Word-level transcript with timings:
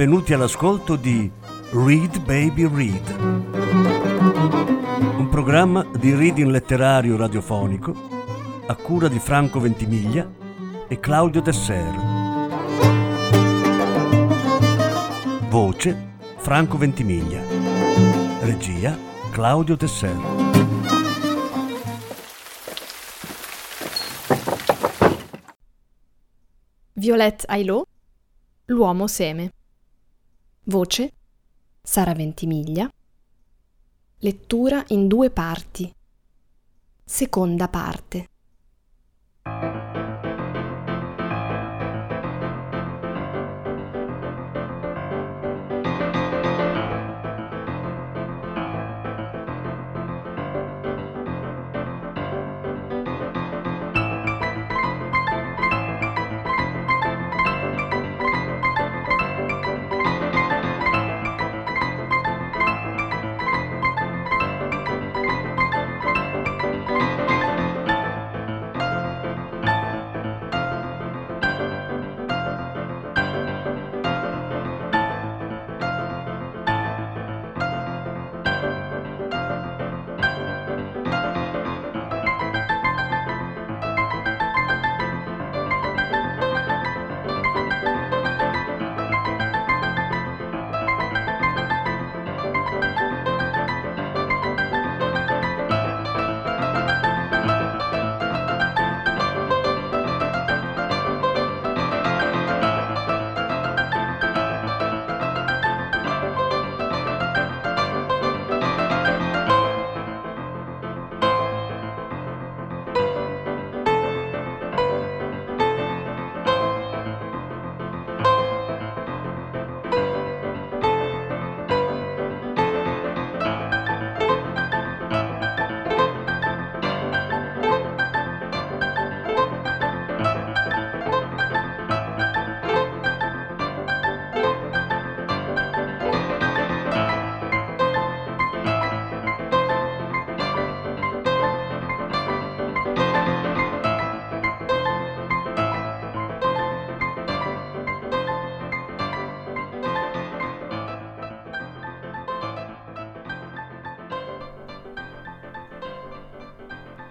benvenuti 0.00 0.32
all'ascolto 0.32 0.96
di 0.96 1.30
Read 1.72 2.20
Baby 2.24 2.66
Read, 2.74 3.20
un 5.18 5.28
programma 5.30 5.86
di 5.98 6.14
reading 6.14 6.48
letterario 6.48 7.18
radiofonico 7.18 7.94
a 8.66 8.74
cura 8.76 9.08
di 9.08 9.18
Franco 9.18 9.60
Ventimiglia 9.60 10.26
e 10.88 10.98
Claudio 11.00 11.42
Desser. 11.42 11.94
Voce 15.50 16.14
Franco 16.38 16.78
Ventimiglia. 16.78 17.42
Regia 18.40 18.96
Claudio 19.30 19.76
Desser. 19.76 20.16
Violette 26.94 27.44
Ailot, 27.46 27.86
L'uomo 28.64 29.06
seme. 29.06 29.50
Voce 30.64 31.10
Sara 31.82 32.12
Ventimiglia. 32.12 32.88
Lettura 34.18 34.84
in 34.88 35.08
due 35.08 35.30
parti. 35.30 35.90
Seconda 37.02 37.68
parte. 37.68 38.28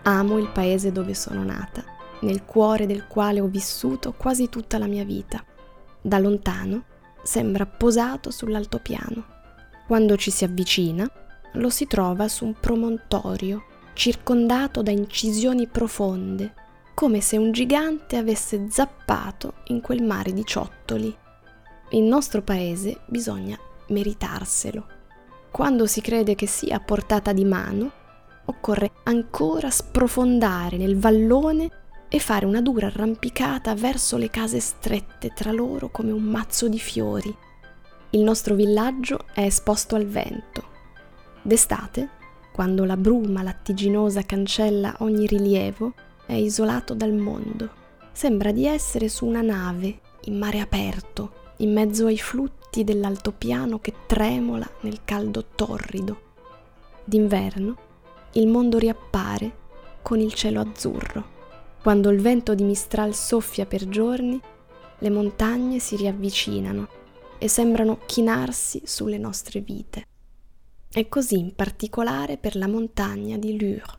Amo 0.04 0.38
il 0.38 0.50
paese 0.50 0.92
dove 0.92 1.14
sono 1.14 1.44
nata, 1.44 1.84
nel 2.22 2.46
cuore 2.46 2.86
del 2.86 3.08
quale 3.08 3.40
ho 3.40 3.48
vissuto 3.48 4.14
quasi 4.14 4.50
tutta 4.50 4.78
la 4.78 4.88
mia 4.88 5.04
vita. 5.04 5.44
Da 6.02 6.20
lontano 6.20 6.84
sembra 7.24 7.66
posato 7.66 8.32
sull'altopiano. 8.32 9.26
Quando 9.86 10.16
ci 10.18 10.32
si 10.32 10.44
avvicina, 10.44 11.09
lo 11.54 11.70
si 11.70 11.88
trova 11.88 12.28
su 12.28 12.46
un 12.46 12.54
promontorio, 12.59 13.66
circondato 13.94 14.82
da 14.82 14.92
incisioni 14.92 15.68
profonde, 15.68 16.54
come 16.94 17.22
se 17.22 17.38
un 17.38 17.52
gigante 17.52 18.18
avesse 18.18 18.68
zappato 18.70 19.56
in 19.68 19.82
quel 19.82 20.04
mare 20.04 20.32
di 20.32 20.46
ciottoli. 20.46 21.16
Il 21.92 22.04
nostro 22.04 22.42
paese 22.42 23.00
bisogna 23.08 23.58
meritarselo. 23.88 24.86
Quando 25.52 25.88
si 25.88 26.02
crede 26.02 26.36
che 26.36 26.46
sia 26.46 26.76
a 26.76 26.80
portata 26.80 27.34
di 27.34 27.46
mano, 27.46 27.92
occorre 28.50 28.92
ancora 29.04 29.70
sprofondare 29.70 30.78
nel 30.78 30.98
vallone 30.98 31.70
e 32.10 32.20
fare 32.20 32.46
una 32.46 32.62
dura 32.62 32.88
arrampicata 32.88 33.76
verso 33.76 34.18
le 34.18 34.30
case 34.30 34.60
strette 34.60 35.32
tra 35.34 35.52
loro 35.52 35.90
come 35.90 36.12
un 36.12 36.24
mazzo 36.24 36.68
di 36.68 36.80
fiori. 36.80 37.34
Il 38.12 38.22
nostro 38.22 38.56
villaggio 38.56 39.26
è 39.34 39.42
esposto 39.42 39.96
al 39.96 40.06
vento. 40.06 40.64
D'estate, 41.44 42.09
quando 42.52 42.84
la 42.84 42.98
bruma 42.98 43.44
lattiginosa 43.44 44.24
cancella 44.24 44.96
ogni 45.00 45.28
rilievo, 45.28 45.94
è 46.26 46.34
isolato 46.34 46.96
dal 46.96 47.14
mondo. 47.14 47.78
Sembra 48.12 48.52
di 48.52 48.66
essere 48.66 49.08
su 49.08 49.26
una 49.26 49.42
nave 49.42 50.00
in 50.22 50.38
mare 50.38 50.59
aperto, 50.59 51.54
in 51.58 51.72
mezzo 51.72 52.08
ai 52.08 52.18
flutti 52.18 52.84
dell'altopiano 52.84 53.80
che 53.80 53.94
tremola 54.08 54.68
nel 54.82 55.02
caldo 55.06 55.46
torrido. 55.56 56.22
D'inverno 57.04 57.88
il 58.34 58.47
mondo 58.47 58.78
riappare 58.78 59.57
con 60.03 60.19
il 60.19 60.34
cielo 60.34 60.59
azzurro. 60.59 61.38
Quando 61.81 62.09
il 62.09 62.22
vento 62.22 62.53
di 62.53 62.63
Mistral 62.63 63.16
soffia 63.16 63.66
per 63.66 63.88
giorni, 63.88 64.40
le 65.00 65.09
montagne 65.09 65.79
si 65.79 65.95
riavvicinano 65.95 66.88
e 67.40 67.47
sembrano 67.47 68.00
chinarsi 68.06 68.84
sulle 68.85 69.17
nostre 69.17 69.62
vite. 69.62 70.06
E 70.91 71.07
così 71.09 71.40
in 71.40 71.56
particolare 71.56 72.38
per 72.38 72.56
la 72.56 72.67
montagna 72.67 73.38
di 73.38 73.57
Lure. 73.57 73.97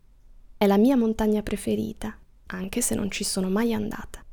È 0.57 0.67
la 0.67 0.77
mia 0.77 0.97
montagna 0.97 1.43
preferita, 1.43 2.17
anche 2.47 2.81
se 2.83 2.95
non 2.95 3.11
ci 3.11 3.25
sono 3.25 3.49
mai 3.49 3.73
andata. 3.73 4.25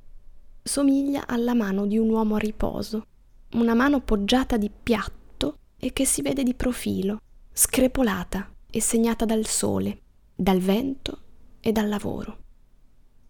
Somiglia 0.62 1.26
alla 1.26 1.54
mano 1.54 1.88
di 1.88 1.98
un 1.98 2.10
uomo 2.10 2.36
a 2.36 2.40
riposo, 2.40 3.06
una 3.54 3.74
mano 3.74 4.02
poggiata 4.02 4.58
di 4.58 4.70
piatto 4.70 5.58
e 5.78 5.94
che 5.94 6.06
si 6.06 6.22
vede 6.22 6.44
di 6.44 6.54
profilo, 6.54 7.22
screpolata 7.54 8.52
e 8.70 8.82
segnata 8.82 9.26
dal 9.26 9.46
sole, 9.46 10.02
dal 10.36 10.60
vento 10.60 11.20
e 11.60 11.72
dal 11.72 11.88
lavoro. 11.88 12.38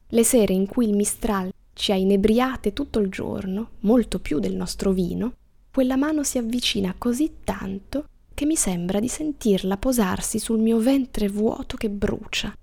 Le 0.08 0.24
sere 0.24 0.54
in 0.54 0.66
cui 0.68 0.88
il 0.88 0.96
Mistral 0.96 1.52
ci 1.74 1.92
ha 1.92 1.96
inebriate 1.96 2.74
tutto 2.74 3.00
il 3.00 3.10
giorno, 3.10 3.72
molto 3.82 4.20
più 4.20 4.40
del 4.40 4.56
nostro 4.56 4.92
vino, 4.92 5.34
quella 5.72 5.96
mano 5.96 6.24
si 6.24 6.38
avvicina 6.38 6.96
così 6.98 7.38
tanto 7.44 8.08
che 8.34 8.46
mi 8.46 8.56
sembra 8.56 9.00
di 9.00 9.08
sentirla 9.08 9.78
posarsi 9.78 10.40
sul 10.40 10.60
mio 10.60 10.80
ventre 10.80 11.28
vuoto 11.28 11.78
che 11.78 11.90
brucia. 11.90 12.56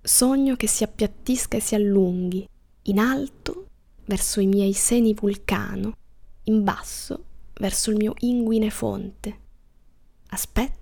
Sogno 0.00 0.56
che 0.56 0.66
si 0.66 0.82
appiattisca 0.84 1.56
e 1.56 1.60
si 1.60 1.74
allunghi, 1.74 2.48
in 2.82 2.98
alto 2.98 3.66
verso 4.06 4.40
i 4.40 4.46
miei 4.46 4.72
seni 4.72 5.14
vulcano, 5.14 5.96
in 6.44 6.64
basso 6.64 7.24
verso 7.54 7.90
il 7.90 7.96
mio 7.96 8.14
inguine 8.20 8.70
fonte. 8.70 9.38
Aspetto 10.28 10.77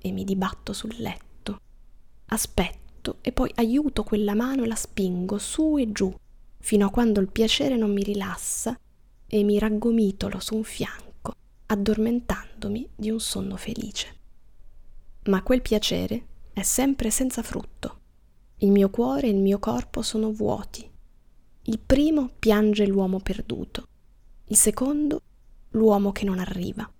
e 0.00 0.12
mi 0.12 0.24
dibatto 0.24 0.72
sul 0.72 0.94
letto. 0.98 1.60
Aspetto 2.26 3.18
e 3.20 3.32
poi 3.32 3.50
aiuto 3.56 4.02
quella 4.02 4.34
mano 4.34 4.64
e 4.64 4.66
la 4.66 4.74
spingo 4.74 5.38
su 5.38 5.76
e 5.78 5.92
giù, 5.92 6.12
fino 6.58 6.86
a 6.86 6.90
quando 6.90 7.20
il 7.20 7.30
piacere 7.30 7.76
non 7.76 7.92
mi 7.92 8.02
rilassa 8.02 8.78
e 9.26 9.42
mi 9.42 9.58
raggomitolo 9.58 10.40
su 10.40 10.56
un 10.56 10.64
fianco, 10.64 11.34
addormentandomi 11.66 12.88
di 12.96 13.10
un 13.10 13.20
sonno 13.20 13.56
felice. 13.56 14.18
Ma 15.24 15.42
quel 15.42 15.62
piacere 15.62 16.26
è 16.52 16.62
sempre 16.62 17.10
senza 17.10 17.42
frutto. 17.42 17.98
Il 18.58 18.70
mio 18.70 18.90
cuore 18.90 19.28
e 19.28 19.30
il 19.30 19.40
mio 19.40 19.58
corpo 19.58 20.02
sono 20.02 20.32
vuoti. 20.32 20.88
Il 21.62 21.78
primo 21.78 22.30
piange 22.38 22.86
l'uomo 22.86 23.20
perduto, 23.20 23.86
il 24.46 24.56
secondo 24.56 25.22
l'uomo 25.70 26.12
che 26.12 26.24
non 26.24 26.38
arriva. 26.38 26.90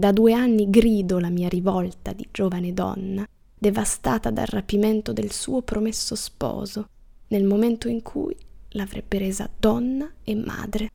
Da 0.00 0.12
due 0.12 0.32
anni 0.32 0.70
grido 0.70 1.18
la 1.18 1.28
mia 1.28 1.50
rivolta 1.50 2.14
di 2.14 2.26
giovane 2.30 2.72
donna, 2.72 3.28
devastata 3.54 4.30
dal 4.30 4.46
rapimento 4.46 5.12
del 5.12 5.30
suo 5.30 5.60
promesso 5.60 6.14
sposo, 6.14 6.88
nel 7.28 7.44
momento 7.44 7.86
in 7.86 8.00
cui 8.00 8.34
l'avrebbe 8.70 9.18
resa 9.18 9.50
donna 9.58 10.10
e 10.24 10.34
madre. 10.34 10.90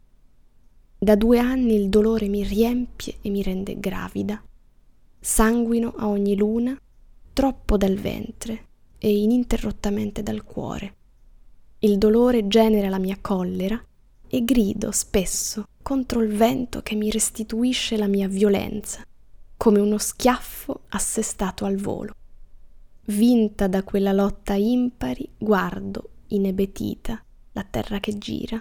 Da 0.97 1.15
due 1.15 1.37
anni 1.37 1.75
il 1.75 1.87
dolore 1.89 2.27
mi 2.29 2.43
riempie 2.43 3.17
e 3.21 3.29
mi 3.29 3.43
rende 3.43 3.79
gravida. 3.79 4.41
Sanguino 5.19 5.93
a 5.95 6.07
ogni 6.07 6.35
luna, 6.35 6.75
troppo 7.31 7.77
dal 7.77 7.97
ventre 7.97 8.65
e 8.97 9.15
ininterrottamente 9.15 10.23
dal 10.23 10.43
cuore. 10.43 10.95
Il 11.77 11.99
dolore 11.99 12.47
genera 12.47 12.89
la 12.89 12.97
mia 12.97 13.19
collera 13.21 13.79
e 14.27 14.43
grido 14.43 14.89
spesso 14.89 15.67
contro 15.85 16.23
il 16.23 16.33
vento 16.33 16.81
che 16.81 16.95
mi 16.95 17.11
restituisce 17.11 17.95
la 17.95 18.07
mia 18.07 18.27
violenza, 18.27 19.05
come 19.55 19.79
uno 19.79 19.99
schiaffo 19.99 20.85
assestato 20.89 21.63
al 21.63 21.75
volo. 21.75 22.15
Vinta 23.05 23.67
da 23.67 23.83
quella 23.83 24.11
lotta 24.11 24.55
impari, 24.55 25.29
guardo, 25.37 26.09
inebetita, 26.29 27.23
la 27.51 27.63
terra 27.69 27.99
che 27.99 28.17
gira. 28.17 28.59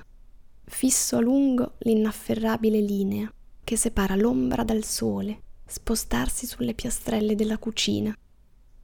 Fisso 0.64 1.16
a 1.16 1.20
lungo 1.20 1.76
l'inafferrabile 1.78 2.78
linea 2.78 3.32
che 3.64 3.76
separa 3.76 4.16
l'ombra 4.16 4.62
dal 4.62 4.84
sole, 4.84 5.44
spostarsi 5.64 6.44
sulle 6.44 6.74
piastrelle 6.74 7.34
della 7.34 7.56
cucina. 7.56 8.14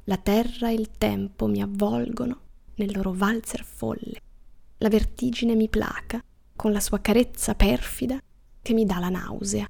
La 0.05 0.17
terra 0.17 0.71
e 0.71 0.75
il 0.77 0.89
tempo 0.97 1.47
mi 1.47 1.61
avvolgono 1.61 2.41
nel 2.77 2.97
loro 2.97 3.13
valzer 3.13 3.65
folle. 3.65 4.19
La 4.79 4.89
vertigine 4.89 5.55
mi 5.55 5.69
placa 5.69 6.25
con 6.57 6.73
la 6.73 6.81
sua 6.81 7.03
carezza 7.03 7.55
perfida 7.55 8.19
che 8.63 8.73
mi 8.75 8.85
dà 8.85 8.99
la 8.99 9.09
nausea. 9.09 9.69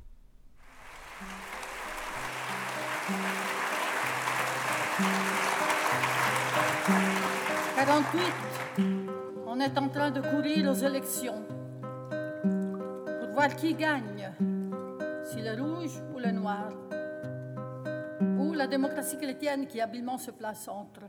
on 9.46 9.60
est 9.60 9.76
en 9.76 9.88
train 9.88 10.10
de 10.10 10.20
courir 10.20 10.70
aux 10.70 10.75
élections 10.75 11.42
pour 13.20 13.31
voir 13.32 13.54
qui 13.56 13.75
gagne, 13.75 14.32
si 15.25 15.42
le 15.42 15.60
rouge 15.60 16.00
ou 16.14 16.19
le 16.19 16.31
noir, 16.31 16.70
ou 18.38 18.52
la 18.54 18.66
démocratie 18.66 19.19
chrétienne 19.19 19.66
qui 19.66 19.81
habilement 19.81 20.19
se 20.19 20.31
place 20.31 20.69
entre. 20.69 21.02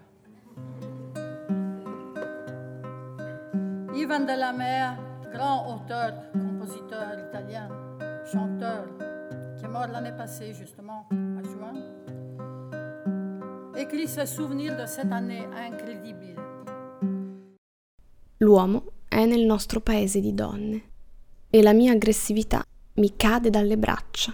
Ivan 3.94 4.22
de 4.22 4.38
la 4.38 4.52
Mer, 4.52 4.98
grand 5.32 5.76
auteur, 5.76 6.14
compositeur 6.62 7.18
italien, 7.28 7.70
chanteur, 8.32 8.86
qui 9.58 9.66
est 9.66 9.68
mort 9.68 9.88
l'année 9.88 10.16
passée 10.16 10.54
justement, 10.54 11.08
à 11.10 11.42
juin, 11.44 11.74
écrit 13.76 14.08
ses 14.08 14.28
souvenirs 14.28 14.78
de 14.78 14.86
cette 14.86 15.12
année 15.12 15.48
incrédible. 15.56 16.36
L'uomo 18.38 18.92
è 19.08 19.26
nel 19.26 19.44
nostro 19.44 19.82
paese 19.82 20.20
di 20.20 20.36
donne 20.36 20.84
e 21.50 21.62
la 21.64 21.74
mia 21.74 21.94
aggressività 21.94 22.64
mi 22.96 23.16
cade 23.16 23.50
dalle 23.50 23.78
braccia. 23.78 24.32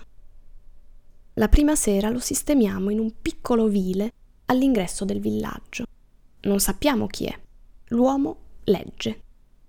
La 1.35 1.47
prima 1.47 1.75
sera 1.75 2.09
lo 2.09 2.19
sistemiamo 2.19 2.89
in 2.89 2.99
un 2.99 3.13
piccolo 3.21 3.67
vile 3.67 4.11
all'ingresso 4.47 5.05
del 5.05 5.21
villaggio. 5.21 5.85
Non 6.41 6.59
sappiamo 6.59 7.07
chi 7.07 7.25
è. 7.25 7.39
L'uomo 7.89 8.37
legge. 8.65 9.21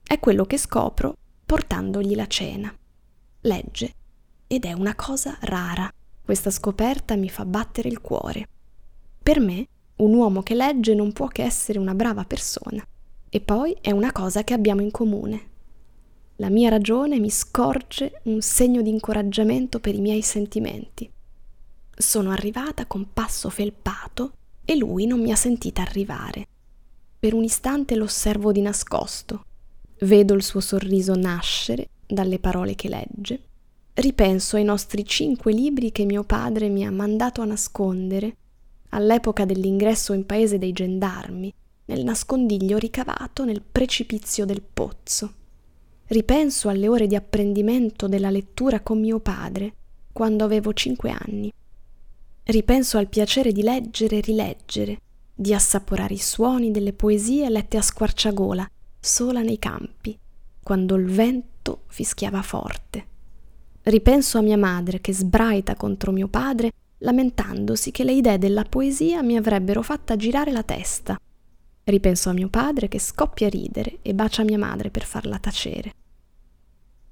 È 0.02 0.18
quello 0.18 0.44
che 0.44 0.58
scopro 0.58 1.14
portandogli 1.48 2.14
la 2.14 2.26
cena. 2.26 2.70
Legge 3.40 3.94
ed 4.46 4.66
è 4.66 4.74
una 4.74 4.94
cosa 4.94 5.34
rara. 5.40 5.90
Questa 6.22 6.50
scoperta 6.50 7.16
mi 7.16 7.30
fa 7.30 7.46
battere 7.46 7.88
il 7.88 8.02
cuore. 8.02 8.46
Per 9.22 9.40
me, 9.40 9.66
un 9.96 10.12
uomo 10.12 10.42
che 10.42 10.54
legge 10.54 10.92
non 10.92 11.14
può 11.14 11.26
che 11.28 11.44
essere 11.44 11.78
una 11.78 11.94
brava 11.94 12.24
persona. 12.24 12.86
E 13.30 13.40
poi 13.40 13.74
è 13.80 13.92
una 13.92 14.12
cosa 14.12 14.44
che 14.44 14.52
abbiamo 14.52 14.82
in 14.82 14.90
comune. 14.90 15.46
La 16.36 16.50
mia 16.50 16.68
ragione 16.68 17.18
mi 17.18 17.30
scorge 17.30 18.20
un 18.24 18.42
segno 18.42 18.82
di 18.82 18.90
incoraggiamento 18.90 19.80
per 19.80 19.94
i 19.94 20.02
miei 20.02 20.20
sentimenti. 20.20 21.10
Sono 21.96 22.30
arrivata 22.30 22.84
con 22.84 23.14
passo 23.14 23.48
felpato 23.48 24.32
e 24.66 24.76
lui 24.76 25.06
non 25.06 25.22
mi 25.22 25.32
ha 25.32 25.36
sentita 25.36 25.80
arrivare. 25.80 26.46
Per 27.18 27.32
un 27.32 27.42
istante 27.42 27.96
l'osservo 27.96 28.52
di 28.52 28.60
nascosto. 28.60 29.44
Vedo 30.00 30.34
il 30.34 30.42
suo 30.42 30.60
sorriso 30.60 31.14
nascere 31.14 31.88
dalle 32.06 32.38
parole 32.38 32.74
che 32.74 32.88
legge. 32.88 33.42
Ripenso 33.94 34.56
ai 34.56 34.64
nostri 34.64 35.04
cinque 35.04 35.52
libri 35.52 35.90
che 35.90 36.04
mio 36.04 36.22
padre 36.22 36.68
mi 36.68 36.86
ha 36.86 36.90
mandato 36.90 37.40
a 37.40 37.44
nascondere 37.44 38.36
all'epoca 38.90 39.44
dell'ingresso 39.44 40.12
in 40.12 40.24
paese 40.24 40.58
dei 40.58 40.72
gendarmi 40.72 41.52
nel 41.86 42.04
nascondiglio 42.04 42.78
ricavato 42.78 43.44
nel 43.44 43.62
precipizio 43.62 44.44
del 44.44 44.62
pozzo. 44.62 45.32
Ripenso 46.06 46.68
alle 46.68 46.88
ore 46.88 47.06
di 47.06 47.16
apprendimento 47.16 48.08
della 48.08 48.30
lettura 48.30 48.80
con 48.80 49.00
mio 49.00 49.20
padre, 49.20 49.74
quando 50.12 50.44
avevo 50.44 50.72
cinque 50.72 51.10
anni. 51.10 51.52
Ripenso 52.44 52.98
al 52.98 53.08
piacere 53.08 53.52
di 53.52 53.62
leggere 53.62 54.18
e 54.18 54.20
rileggere, 54.20 55.00
di 55.34 55.52
assaporare 55.52 56.14
i 56.14 56.18
suoni 56.18 56.70
delle 56.70 56.92
poesie 56.92 57.48
lette 57.50 57.76
a 57.76 57.82
squarciagola, 57.82 58.68
sola 58.98 59.42
nei 59.42 59.58
campi, 59.58 60.18
quando 60.62 60.94
il 60.94 61.06
vento 61.06 61.82
fischiava 61.86 62.42
forte. 62.42 63.06
Ripenso 63.82 64.38
a 64.38 64.42
mia 64.42 64.58
madre 64.58 65.00
che 65.00 65.12
sbraita 65.12 65.76
contro 65.76 66.12
mio 66.12 66.28
padre, 66.28 66.72
lamentandosi 66.98 67.90
che 67.90 68.04
le 68.04 68.12
idee 68.12 68.38
della 68.38 68.64
poesia 68.64 69.22
mi 69.22 69.36
avrebbero 69.36 69.82
fatta 69.82 70.16
girare 70.16 70.50
la 70.52 70.62
testa 70.62 71.18
Ripenso 71.88 72.28
a 72.28 72.34
mio 72.34 72.50
padre 72.50 72.86
che 72.86 72.98
scoppia 72.98 73.46
a 73.46 73.50
ridere 73.50 74.00
e 74.02 74.12
bacia 74.12 74.44
mia 74.44 74.58
madre 74.58 74.90
per 74.90 75.04
farla 75.04 75.38
tacere. 75.38 75.94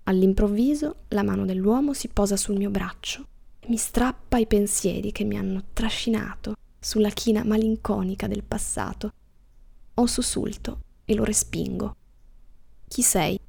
All'improvviso 0.03 1.05
la 1.09 1.23
mano 1.23 1.47
dell'uomo 1.47 1.95
si 1.95 2.09
posa 2.09 2.37
sul 2.37 2.59
mio 2.59 2.69
braccio 2.69 3.27
e 3.59 3.69
mi 3.71 3.79
strappa 3.79 4.37
i 4.37 4.47
pensieri 4.47 5.13
che 5.13 5.25
mi 5.25 5.39
hanno 5.39 5.65
trascinato 5.73 6.57
sulla 6.79 7.09
china 7.09 7.43
malinconica 7.43 8.27
del 8.27 8.45
passato. 8.45 9.13
Ho 9.95 10.05
sussulto 10.05 10.81
e 11.07 11.15
lo 11.15 11.25
respingo. 11.25 11.97
Chi 12.87 13.01
sei? 13.01 13.41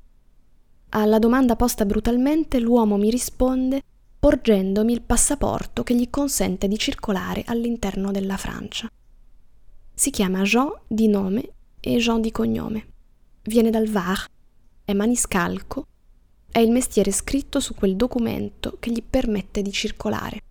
Alla 0.89 1.19
domanda 1.19 1.57
posta 1.57 1.85
brutalmente 1.85 2.59
l'uomo 2.59 2.95
mi 2.95 3.09
risponde 3.09 3.83
porgendomi 4.19 4.93
il 4.93 5.01
passaporto 5.01 5.83
che 5.83 5.95
gli 5.95 6.09
consente 6.09 6.67
di 6.67 6.77
circolare 6.77 7.43
all'interno 7.45 8.11
della 8.11 8.37
Francia. 8.37 8.89
Si 9.93 10.09
chiama 10.09 10.43
Jean 10.43 10.71
di 10.87 11.07
nome 11.07 11.49
e 11.81 11.97
Jean 11.97 12.21
di 12.21 12.31
cognome. 12.31 12.87
Viene 13.43 13.69
dal 13.69 13.87
Var, 13.87 14.27
è 14.85 14.93
maniscalco, 14.93 15.87
è 16.49 16.59
il 16.59 16.71
mestiere 16.71 17.11
scritto 17.11 17.59
su 17.59 17.75
quel 17.75 17.95
documento 17.95 18.77
che 18.79 18.91
gli 18.91 19.03
permette 19.03 19.61
di 19.61 19.71
circolare. 19.71 20.41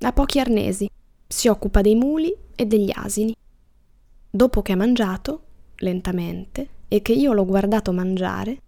Ha 0.00 0.12
pochi 0.12 0.38
arnesi, 0.38 0.90
si 1.26 1.48
occupa 1.48 1.80
dei 1.80 1.94
muli 1.94 2.34
e 2.54 2.66
degli 2.66 2.90
asini. 2.92 3.34
Dopo 4.30 4.62
che 4.62 4.72
ha 4.72 4.76
mangiato, 4.76 5.45
lentamente, 5.76 6.68
e 6.88 7.02
che 7.02 7.12
io 7.12 7.32
l'ho 7.32 7.44
guardato 7.44 7.92
mangiare, 7.92 8.62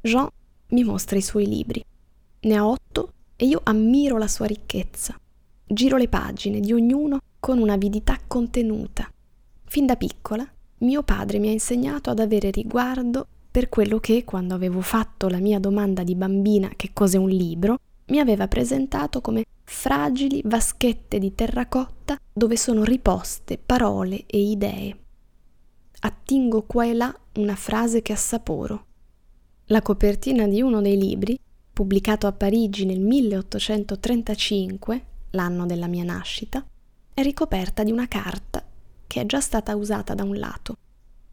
Jean 0.00 0.28
mi 0.68 0.84
mostra 0.84 1.16
i 1.16 1.22
suoi 1.22 1.46
libri. 1.46 1.84
Ne 2.40 2.56
ha 2.56 2.66
otto 2.66 3.12
e 3.36 3.46
io 3.46 3.60
ammiro 3.62 4.18
la 4.18 4.28
sua 4.28 4.46
ricchezza. 4.46 5.18
Giro 5.64 5.96
le 5.96 6.08
pagine 6.08 6.60
di 6.60 6.72
ognuno 6.72 7.20
con 7.38 7.58
un'avidità 7.58 8.18
contenuta 8.26 9.10
Fin 9.72 9.86
da 9.86 9.96
piccola 9.96 10.46
mio 10.80 11.02
padre 11.02 11.38
mi 11.38 11.48
ha 11.48 11.52
insegnato 11.52 12.10
ad 12.10 12.18
avere 12.18 12.50
riguardo 12.50 13.26
per 13.50 13.70
quello 13.70 14.00
che, 14.00 14.22
quando 14.22 14.52
avevo 14.52 14.82
fatto 14.82 15.28
la 15.28 15.38
mia 15.38 15.58
domanda 15.58 16.02
di 16.02 16.14
bambina 16.14 16.68
che 16.76 16.90
cos'è 16.92 17.16
un 17.16 17.30
libro, 17.30 17.78
mi 18.08 18.18
aveva 18.18 18.48
presentato 18.48 19.22
come 19.22 19.44
fragili 19.64 20.42
vaschette 20.44 21.18
di 21.18 21.34
terracotta 21.34 22.18
dove 22.30 22.58
sono 22.58 22.84
riposte 22.84 23.58
parole 23.64 24.24
e 24.26 24.40
idee. 24.40 24.96
Attingo 26.04 26.64
qua 26.64 26.84
e 26.84 26.94
là 26.94 27.16
una 27.34 27.54
frase 27.54 28.02
che 28.02 28.12
assaporo. 28.12 28.86
La 29.66 29.82
copertina 29.82 30.48
di 30.48 30.60
uno 30.60 30.80
dei 30.80 30.98
libri, 30.98 31.38
pubblicato 31.72 32.26
a 32.26 32.32
Parigi 32.32 32.84
nel 32.84 32.98
1835, 32.98 35.04
l'anno 35.30 35.64
della 35.64 35.86
mia 35.86 36.02
nascita, 36.02 36.66
è 37.14 37.22
ricoperta 37.22 37.84
di 37.84 37.92
una 37.92 38.08
carta 38.08 38.66
che 39.06 39.20
è 39.20 39.26
già 39.26 39.40
stata 39.40 39.76
usata 39.76 40.14
da 40.14 40.24
un 40.24 40.38
lato. 40.38 40.76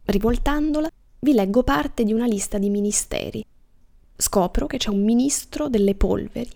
Rivoltandola, 0.06 0.88
vi 1.22 1.34
leggo 1.34 1.64
parte 1.64 2.04
di 2.04 2.14
una 2.14 2.28
lista 2.28 2.60
di 2.60 2.70
ministeri. 2.70 3.44
Scopro 4.16 4.68
che 4.68 4.78
c'è 4.78 4.92
un 4.92 5.04
ministro 5.04 5.68
delle 5.68 5.96
polveri 5.96 6.56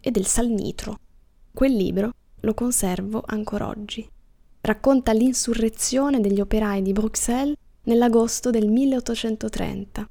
e 0.00 0.10
del 0.10 0.26
salnitro. 0.26 0.98
Quel 1.50 1.74
libro 1.74 2.12
lo 2.40 2.52
conservo 2.52 3.22
ancora 3.24 3.68
oggi. 3.68 4.06
Racconta 4.66 5.12
l'insurrezione 5.12 6.20
degli 6.20 6.40
operai 6.40 6.80
di 6.80 6.92
Bruxelles 6.92 7.54
nell'agosto 7.82 8.48
del 8.48 8.70
1830. 8.70 10.08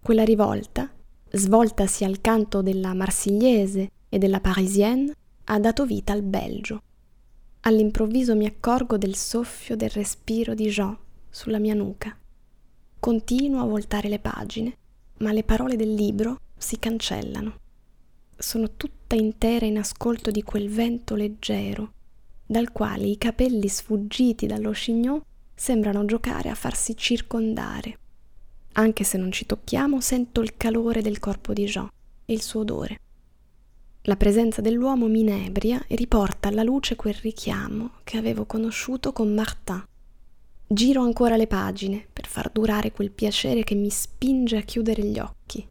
Quella 0.00 0.24
rivolta, 0.24 0.90
svoltasi 1.30 2.02
al 2.02 2.22
canto 2.22 2.62
della 2.62 2.94
Marsigliese 2.94 3.90
e 4.08 4.16
della 4.16 4.40
Parisienne 4.40 5.14
ha 5.44 5.60
dato 5.60 5.84
vita 5.84 6.14
al 6.14 6.22
Belgio. 6.22 6.80
All'improvviso 7.60 8.34
mi 8.34 8.46
accorgo 8.46 8.96
del 8.96 9.14
soffio 9.14 9.76
del 9.76 9.90
respiro 9.90 10.54
di 10.54 10.70
Jean 10.70 10.96
sulla 11.28 11.58
mia 11.58 11.74
nuca. 11.74 12.16
Continuo 12.98 13.60
a 13.60 13.66
voltare 13.66 14.08
le 14.08 14.20
pagine, 14.20 14.74
ma 15.18 15.32
le 15.32 15.44
parole 15.44 15.76
del 15.76 15.92
libro 15.92 16.38
si 16.56 16.78
cancellano. 16.78 17.58
Sono 18.38 18.70
tutta 18.74 19.16
intera 19.16 19.66
in 19.66 19.76
ascolto 19.76 20.30
di 20.30 20.42
quel 20.42 20.70
vento 20.70 21.14
leggero, 21.14 21.92
dal 22.52 22.70
quale 22.70 23.06
i 23.06 23.18
capelli 23.18 23.66
sfuggiti 23.66 24.46
dallo 24.46 24.70
chignon 24.70 25.20
sembrano 25.54 26.04
giocare 26.04 26.50
a 26.50 26.54
farsi 26.54 26.96
circondare. 26.96 27.98
Anche 28.74 29.02
se 29.02 29.18
non 29.18 29.32
ci 29.32 29.44
tocchiamo, 29.44 30.00
sento 30.00 30.40
il 30.40 30.56
calore 30.56 31.02
del 31.02 31.18
corpo 31.18 31.52
di 31.52 31.64
Jean 31.64 31.88
e 32.24 32.32
il 32.32 32.42
suo 32.42 32.60
odore. 32.60 33.00
La 34.02 34.16
presenza 34.16 34.60
dell'uomo 34.60 35.08
mi 35.08 35.20
inebria 35.20 35.84
e 35.88 35.96
riporta 35.96 36.48
alla 36.48 36.62
luce 36.62 36.94
quel 36.94 37.14
richiamo 37.14 37.90
che 38.04 38.18
avevo 38.18 38.44
conosciuto 38.44 39.12
con 39.12 39.32
Martin 39.32 39.84
Giro 40.72 41.02
ancora 41.02 41.36
le 41.36 41.46
pagine 41.46 42.06
per 42.10 42.26
far 42.26 42.50
durare 42.50 42.92
quel 42.92 43.10
piacere 43.10 43.62
che 43.62 43.74
mi 43.74 43.90
spinge 43.90 44.56
a 44.56 44.62
chiudere 44.62 45.04
gli 45.04 45.18
occhi. 45.18 45.66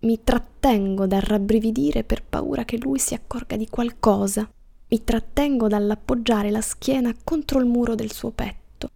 Mi 0.00 0.20
trattengo 0.24 1.06
dal 1.06 1.20
rabbrividire 1.20 2.04
per 2.04 2.22
paura 2.22 2.64
che 2.64 2.78
lui 2.78 2.98
si 2.98 3.12
accorga 3.12 3.56
di 3.56 3.68
qualcosa. 3.68 4.48
Mi 4.88 5.02
trattengo 5.02 5.66
dall'appoggiare 5.66 6.50
la 6.50 6.60
schiena 6.60 7.12
contro 7.24 7.58
il 7.58 7.66
muro 7.66 7.96
del 7.96 8.12
suo 8.12 8.30
petto. 8.30 8.88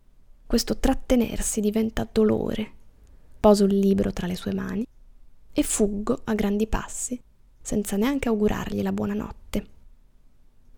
Questo 0.46 0.78
trattenersi 0.78 1.60
diventa 1.60 2.06
dolore. 2.10 2.70
Poso 3.40 3.64
il 3.64 3.76
libro 3.76 4.12
tra 4.12 4.28
le 4.28 4.36
sue 4.36 4.54
mani 4.54 4.86
e 5.52 5.62
fuggo 5.64 6.20
a 6.24 6.34
grandi 6.34 6.68
passi, 6.68 7.20
senza 7.60 7.96
neanche 7.96 8.28
augurargli 8.28 8.82
la 8.82 8.92
buonanotte. 8.92 9.66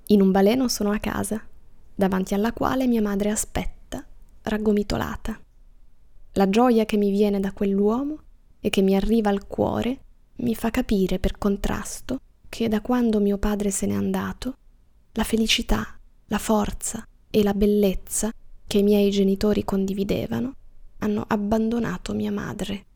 In 0.07 0.23
un 0.23 0.31
baleno 0.31 0.69
sono 0.69 0.93
a 0.93 0.99
casa, 0.99 1.47
davanti 1.95 2.33
alla 2.33 2.55
quale 2.55 2.87
mia 2.87 3.03
madre 3.03 3.31
aspetta 3.31 4.03
raggomitolata. 4.45 5.39
La 6.33 6.49
gioia 6.49 6.87
che 6.87 6.97
mi 6.97 7.11
viene 7.11 7.39
da 7.39 7.53
quell'uomo 7.53 8.19
e 8.61 8.71
che 8.71 8.81
mi 8.81 8.97
arriva 8.97 9.29
al 9.29 9.47
cuore 9.47 9.99
mi 10.37 10.55
fa 10.55 10.71
capire 10.71 11.19
per 11.19 11.37
contrasto 11.37 12.21
che 12.49 12.69
da 12.69 12.81
quando 12.81 13.21
mio 13.21 13.37
padre 13.37 13.71
se 13.71 13.87
n'è 13.87 13.95
andato, 13.95 14.57
la 15.13 15.25
felicità, 15.25 15.99
la 16.27 16.39
forza 16.39 17.07
e 17.31 17.43
la 17.43 17.55
bellezza 17.55 18.31
che 18.67 18.79
i 18.79 18.83
miei 18.83 19.11
genitori 19.11 19.65
condividevano 19.65 20.55
hanno 20.99 21.25
abbandonato 21.27 22.15
mia 22.15 22.33
madre. 22.33 22.87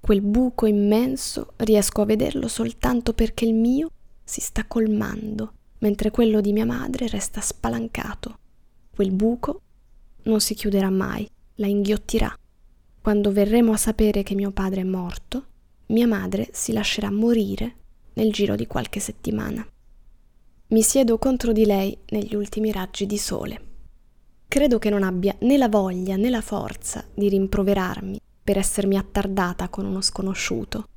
Quel 0.00 0.20
buco 0.20 0.66
immenso 0.66 1.52
riesco 1.56 2.02
a 2.02 2.04
vederlo 2.04 2.48
soltanto 2.48 3.14
perché 3.14 3.46
il 3.46 3.54
mio 3.54 3.90
si 4.22 4.40
sta 4.40 4.66
colmando, 4.66 5.52
mentre 5.78 6.10
quello 6.10 6.42
di 6.42 6.52
mia 6.52 6.66
madre 6.66 7.08
resta 7.08 7.40
spalancato. 7.40 8.38
Quel 8.94 9.12
buco 9.12 9.60
non 10.24 10.40
si 10.40 10.54
chiuderà 10.54 10.90
mai, 10.90 11.26
la 11.56 11.66
inghiottirà. 11.66 12.36
Quando 13.00 13.32
verremo 13.32 13.72
a 13.72 13.78
sapere 13.78 14.22
che 14.22 14.34
mio 14.34 14.50
padre 14.50 14.82
è 14.82 14.84
morto, 14.84 15.46
mia 15.86 16.06
madre 16.06 16.48
si 16.52 16.72
lascerà 16.72 17.10
morire 17.10 17.76
nel 18.14 18.32
giro 18.32 18.56
di 18.56 18.66
qualche 18.66 19.00
settimana. 19.00 19.66
Mi 20.68 20.80
siedo 20.80 21.18
contro 21.18 21.52
di 21.52 21.66
lei 21.66 21.96
negli 22.08 22.34
ultimi 22.34 22.72
raggi 22.72 23.04
di 23.04 23.18
sole. 23.18 23.60
Credo 24.48 24.78
che 24.78 24.88
non 24.88 25.02
abbia 25.02 25.36
né 25.40 25.58
la 25.58 25.68
voglia 25.68 26.16
né 26.16 26.30
la 26.30 26.40
forza 26.40 27.04
di 27.12 27.28
rimproverarmi 27.28 28.18
per 28.42 28.56
essermi 28.56 28.96
attardata 28.96 29.68
con 29.68 29.84
uno 29.84 30.00
sconosciuto. 30.00 30.88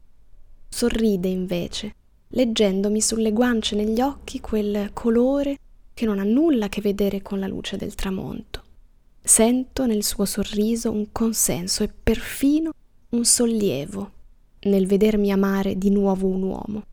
Sorride 0.70 1.28
invece, 1.28 1.96
leggendomi 2.30 3.02
sulle 3.02 3.34
guance 3.34 3.76
e 3.76 3.84
negli 3.84 4.00
occhi 4.00 4.40
quel 4.40 4.92
colore 4.94 5.58
che 5.94 6.06
non 6.06 6.20
ha 6.20 6.24
nulla 6.24 6.66
a 6.66 6.70
che 6.70 6.80
vedere 6.80 7.22
con 7.22 7.40
la 7.40 7.48
luce 7.48 7.76
del 7.76 7.94
tramonto. 7.94 8.64
Sento 9.22 9.86
nel 9.86 10.06
suo 10.06 10.24
sorriso 10.24 10.92
un 10.92 11.12
consenso 11.12 11.84
e 11.84 11.90
perfino 11.90 12.72
un 13.10 13.26
sollievo 13.26 14.12
nel 14.62 14.88
vedermi 14.88 15.30
amare 15.30 15.78
di 15.78 15.90
nuovo 15.90 16.28
un 16.28 16.44
uomo. 16.44 16.84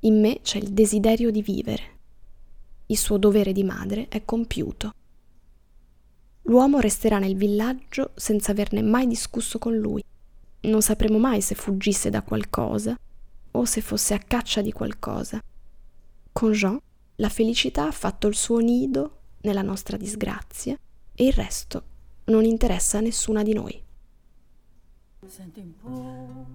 In 0.00 0.18
me 0.20 0.40
c'è 0.42 0.58
il 0.58 0.70
desiderio 0.70 1.30
di 1.30 1.42
vivere. 1.42 1.96
Il 2.90 2.96
suo 2.96 3.18
dovere 3.18 3.52
di 3.52 3.64
madre 3.64 4.08
è 4.08 4.24
compiuto. 4.24 4.94
L'uomo 6.42 6.80
resterà 6.80 7.18
nel 7.18 7.36
villaggio 7.36 8.12
senza 8.14 8.52
averne 8.52 8.80
mai 8.80 9.06
discusso 9.06 9.58
con 9.58 9.76
lui. 9.76 10.02
Non 10.60 10.80
sapremo 10.80 11.18
mai 11.18 11.42
se 11.42 11.54
fuggisse 11.54 12.08
da 12.08 12.22
qualcosa 12.22 12.98
o 13.50 13.64
se 13.66 13.82
fosse 13.82 14.14
a 14.14 14.18
caccia 14.18 14.62
di 14.62 14.72
qualcosa. 14.72 15.42
Con 16.32 16.52
Jean 16.52 16.80
la 17.16 17.28
felicità 17.28 17.88
ha 17.88 17.92
fatto 17.92 18.26
il 18.26 18.34
suo 18.34 18.58
nido 18.58 19.16
nella 19.42 19.60
nostra 19.62 19.98
disgrazia 19.98 20.74
e 21.14 21.26
il 21.26 21.32
resto 21.34 21.82
non 22.24 22.44
interessa 22.44 22.98
a 22.98 23.02
nessuna 23.02 23.42
di 23.42 23.52
noi. 23.52 23.82
Senti 25.26 25.60
un 25.60 25.74
po', 25.76 26.46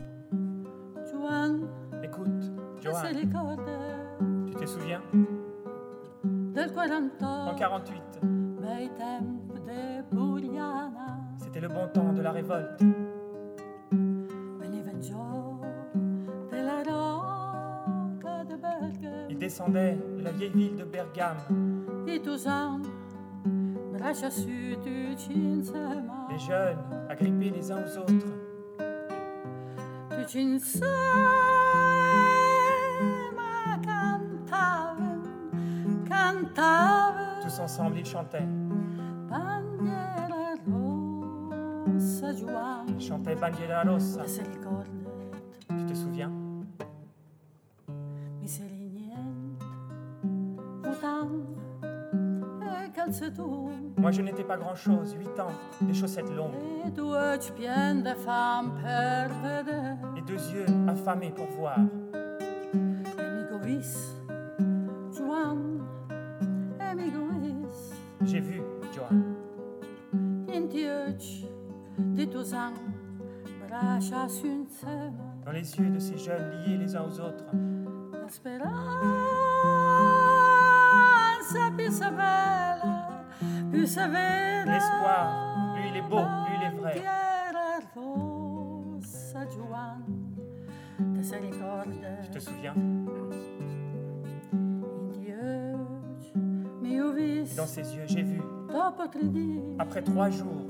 Joan, 1.11 1.69
Écoute, 2.01 2.51
Johan, 2.81 4.47
tu 4.49 4.57
te 4.57 4.65
souviens 4.65 5.01
del 5.07 5.21
48, 5.21 5.52
En 6.55 7.55
48, 7.55 8.19
bei 8.62 8.88
tempi 8.98 9.60
de 9.65 10.03
Bugliana, 10.15 11.17
c'était 11.38 11.60
le 11.62 11.67
bon 11.67 11.88
temps 11.91 12.13
de 12.13 12.22
la 12.22 12.31
révolte. 12.31 12.79
veniva 14.60 14.91
in 14.91 15.01
giù 15.01 15.60
della 16.51 16.83
rocca 16.83 18.43
de 18.43 18.55
Berge, 18.55 19.10
Il 19.29 19.38
descendait 19.39 19.98
de 20.17 20.22
la 20.24 20.31
vieille 20.31 20.51
ville 20.53 20.75
de 20.75 20.83
Bergame. 20.83 21.39
i 22.07 22.19
Tusan, 22.22 22.81
braccia 23.91 24.29
su 24.29 24.75
tutti 24.83 25.33
insieme, 25.33 26.07
Les 26.29 26.38
jeunes, 26.39 26.77
agrippés 27.10 27.50
les 27.50 27.72
uns 27.72 27.81
aux 27.83 27.98
autres. 27.98 28.27
Tous 37.41 37.59
ensemble, 37.59 37.97
ils 37.97 38.05
chantaient. 38.05 38.45
Bandiera 39.29 40.55
rossa, 41.88 42.33
Giovanni, 42.33 42.93
Ils 42.97 43.01
chantaient 43.01 43.35
Bandiera 43.35 43.83
Rossa. 43.83 44.23
Tu 45.69 45.85
te 45.85 45.93
souviens? 45.93 46.31
Moi, 53.97 54.12
je 54.12 54.21
n'étais 54.21 54.43
pas 54.43 54.57
grand-chose, 54.57 55.15
8 55.17 55.39
ans, 55.39 55.47
des 55.81 55.93
chaussettes 55.93 56.29
longues, 56.29 56.53
et 56.85 56.91
deux 60.21 60.51
yeux 60.51 60.65
affamés 60.88 61.31
pour 61.31 61.47
voir. 61.47 61.79
Di 72.23 72.29
tuo 72.29 72.43
sangue, 72.43 72.79
braccia 73.67 74.27
su 74.29 74.45
insieme, 74.47 75.13
dans 75.43 75.51
les 75.51 75.77
yeux 75.77 75.89
de 75.89 75.99
ces 75.99 76.17
jeunes 76.17 76.51
liés 76.65 76.77
les 76.77 76.95
uns 76.95 77.03
aux 77.03 77.19
autres. 77.19 77.43
La 78.13 78.29
speranza 78.29 78.71
più 81.75 81.91
severa, 81.91 83.25
più 83.71 83.85
severa. 83.85 84.63
L'espoir, 84.65 85.75
lui, 85.75 85.89
il 85.89 85.97
est 85.97 86.01
beau, 86.09 86.21
lui, 86.21 86.55
il 86.55 86.63
est 86.63 86.75
vrai. 86.79 86.93
Bandiera 86.93 87.79
rossa, 87.93 89.45
Giovanni, 89.49 90.37
te 91.15 91.21
se 91.21 91.35
ricorda? 91.35 92.21
Tu 92.23 92.29
te 92.29 92.39
souviens 92.39 92.73
In 94.53 95.11
Dieu, 95.11 95.75
mi 96.81 97.01
ho 97.01 97.11
Et 97.17 97.41
visto, 97.41 97.57
dans 97.57 97.67
ses 97.67 97.93
yeux, 97.95 98.05
j'ai 98.07 98.23
vu, 98.23 98.39
dopo 98.69 99.07
tre 99.11 99.27
di, 99.27 99.59
après 99.77 100.01
trois 100.01 100.29
jours, 100.29 100.67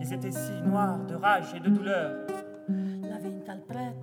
ils 0.00 0.12
étaient 0.12 0.30
si 0.30 0.52
noirs 0.64 1.04
de 1.06 1.14
rage 1.14 1.54
et 1.56 1.60
de 1.60 1.68
douleur. 1.70 2.26
La 3.02 3.18
vinta 3.18 3.52
al. 3.52 3.94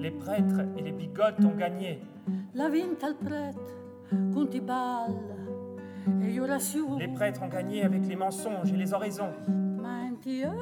Les 0.00 0.10
prêtres 0.12 0.60
et 0.76 0.82
les 0.82 0.92
bigotes 0.92 1.44
ont 1.44 1.56
gagné. 1.56 2.00
La 2.54 2.68
vinta 2.68 3.08
al. 3.08 3.16
Les 6.98 7.08
prêtres 7.08 7.42
ont 7.42 7.48
gagné 7.48 7.82
avec 7.82 8.06
les 8.06 8.16
mensonges 8.16 8.72
et 8.72 8.76
les 8.76 8.94
oraisons. 8.94 9.32
La 9.82 10.10
guerra. 10.24 10.54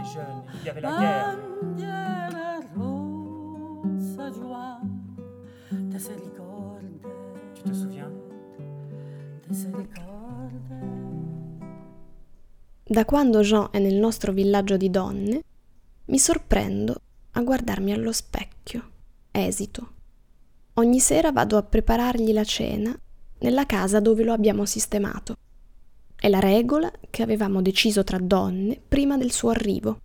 Les 0.00 0.08
jeunes, 0.08 0.42
il 0.60 0.66
y 0.66 0.70
avait 0.70 0.80
la 0.80 0.98
guerre. 0.98 1.38
Giovanni, 1.76 2.10
te 9.48 9.70
ricorda? 9.76 10.78
Da 12.84 13.04
quando 13.04 13.40
Jean 13.40 13.68
è 13.70 13.78
nel 13.78 13.94
nostro 13.94 14.32
villaggio 14.32 14.76
di 14.76 14.90
donne, 14.90 15.42
mi 16.06 16.18
sorprendo 16.18 17.00
a 17.32 17.42
guardarmi 17.42 17.92
allo 17.92 18.12
specchio. 18.12 18.90
Esito. 19.30 19.92
Ogni 20.74 20.98
sera 20.98 21.30
vado 21.30 21.56
a 21.56 21.62
preparargli 21.62 22.32
la 22.32 22.44
cena 22.44 22.98
nella 23.38 23.66
casa 23.66 24.00
dove 24.00 24.24
lo 24.24 24.32
abbiamo 24.32 24.64
sistemato. 24.64 25.36
È 26.20 26.28
la 26.28 26.38
regola 26.38 26.92
che 27.08 27.22
avevamo 27.22 27.62
deciso 27.62 28.04
tra 28.04 28.18
donne 28.18 28.78
prima 28.86 29.16
del 29.16 29.32
suo 29.32 29.48
arrivo. 29.48 30.00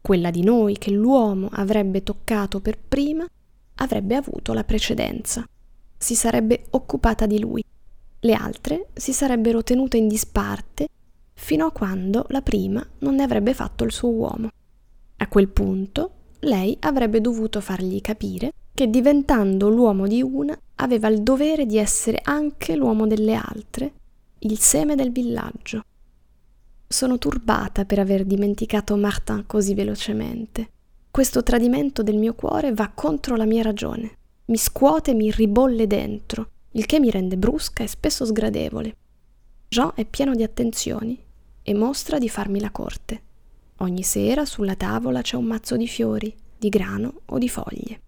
Quella 0.00 0.30
di 0.30 0.44
noi 0.44 0.78
che 0.78 0.92
l'uomo 0.92 1.48
avrebbe 1.50 2.04
toccato 2.04 2.60
per 2.60 2.78
prima 2.78 3.26
avrebbe 3.74 4.14
avuto 4.14 4.52
la 4.52 4.62
precedenza. 4.62 5.44
Si 5.96 6.14
sarebbe 6.14 6.66
occupata 6.70 7.26
di 7.26 7.40
lui. 7.40 7.64
Le 8.20 8.32
altre 8.34 8.90
si 8.94 9.12
sarebbero 9.12 9.64
tenute 9.64 9.96
in 9.96 10.06
disparte 10.06 10.86
fino 11.34 11.66
a 11.66 11.72
quando 11.72 12.26
la 12.28 12.40
prima 12.40 12.86
non 12.98 13.16
ne 13.16 13.24
avrebbe 13.24 13.52
fatto 13.52 13.82
il 13.82 13.90
suo 13.90 14.10
uomo. 14.10 14.50
A 15.16 15.26
quel 15.26 15.48
punto 15.48 16.10
lei 16.42 16.76
avrebbe 16.78 17.20
dovuto 17.20 17.60
fargli 17.60 18.00
capire 18.00 18.52
che 18.72 18.88
diventando 18.88 19.68
l'uomo 19.68 20.06
di 20.06 20.22
una 20.22 20.56
aveva 20.76 21.08
il 21.08 21.20
dovere 21.24 21.66
di 21.66 21.78
essere 21.78 22.20
anche 22.22 22.76
l'uomo 22.76 23.08
delle 23.08 23.34
altre, 23.34 23.92
il 24.40 24.58
seme 24.60 24.94
del 24.94 25.10
villaggio. 25.10 25.82
Sono 26.86 27.18
turbata 27.18 27.84
per 27.84 27.98
aver 27.98 28.24
dimenticato 28.24 28.96
Martin 28.96 29.44
così 29.46 29.74
velocemente. 29.74 30.70
Questo 31.10 31.42
tradimento 31.42 32.04
del 32.04 32.16
mio 32.16 32.34
cuore 32.34 32.72
va 32.72 32.90
contro 32.94 33.34
la 33.34 33.46
mia 33.46 33.62
ragione, 33.62 34.16
mi 34.46 34.56
scuote 34.56 35.10
e 35.10 35.14
mi 35.14 35.32
ribolle 35.32 35.88
dentro, 35.88 36.50
il 36.72 36.86
che 36.86 37.00
mi 37.00 37.10
rende 37.10 37.36
brusca 37.36 37.82
e 37.82 37.88
spesso 37.88 38.24
sgradevole. 38.24 38.94
Jean 39.68 39.90
è 39.96 40.04
pieno 40.04 40.34
di 40.34 40.44
attenzioni 40.44 41.20
e 41.62 41.74
mostra 41.74 42.18
di 42.18 42.28
farmi 42.28 42.60
la 42.60 42.70
corte. 42.70 43.22
Ogni 43.78 44.04
sera 44.04 44.44
sulla 44.44 44.76
tavola 44.76 45.20
c'è 45.20 45.36
un 45.36 45.46
mazzo 45.46 45.76
di 45.76 45.88
fiori, 45.88 46.32
di 46.56 46.68
grano 46.68 47.22
o 47.26 47.38
di 47.38 47.48
foglie. 47.48 48.00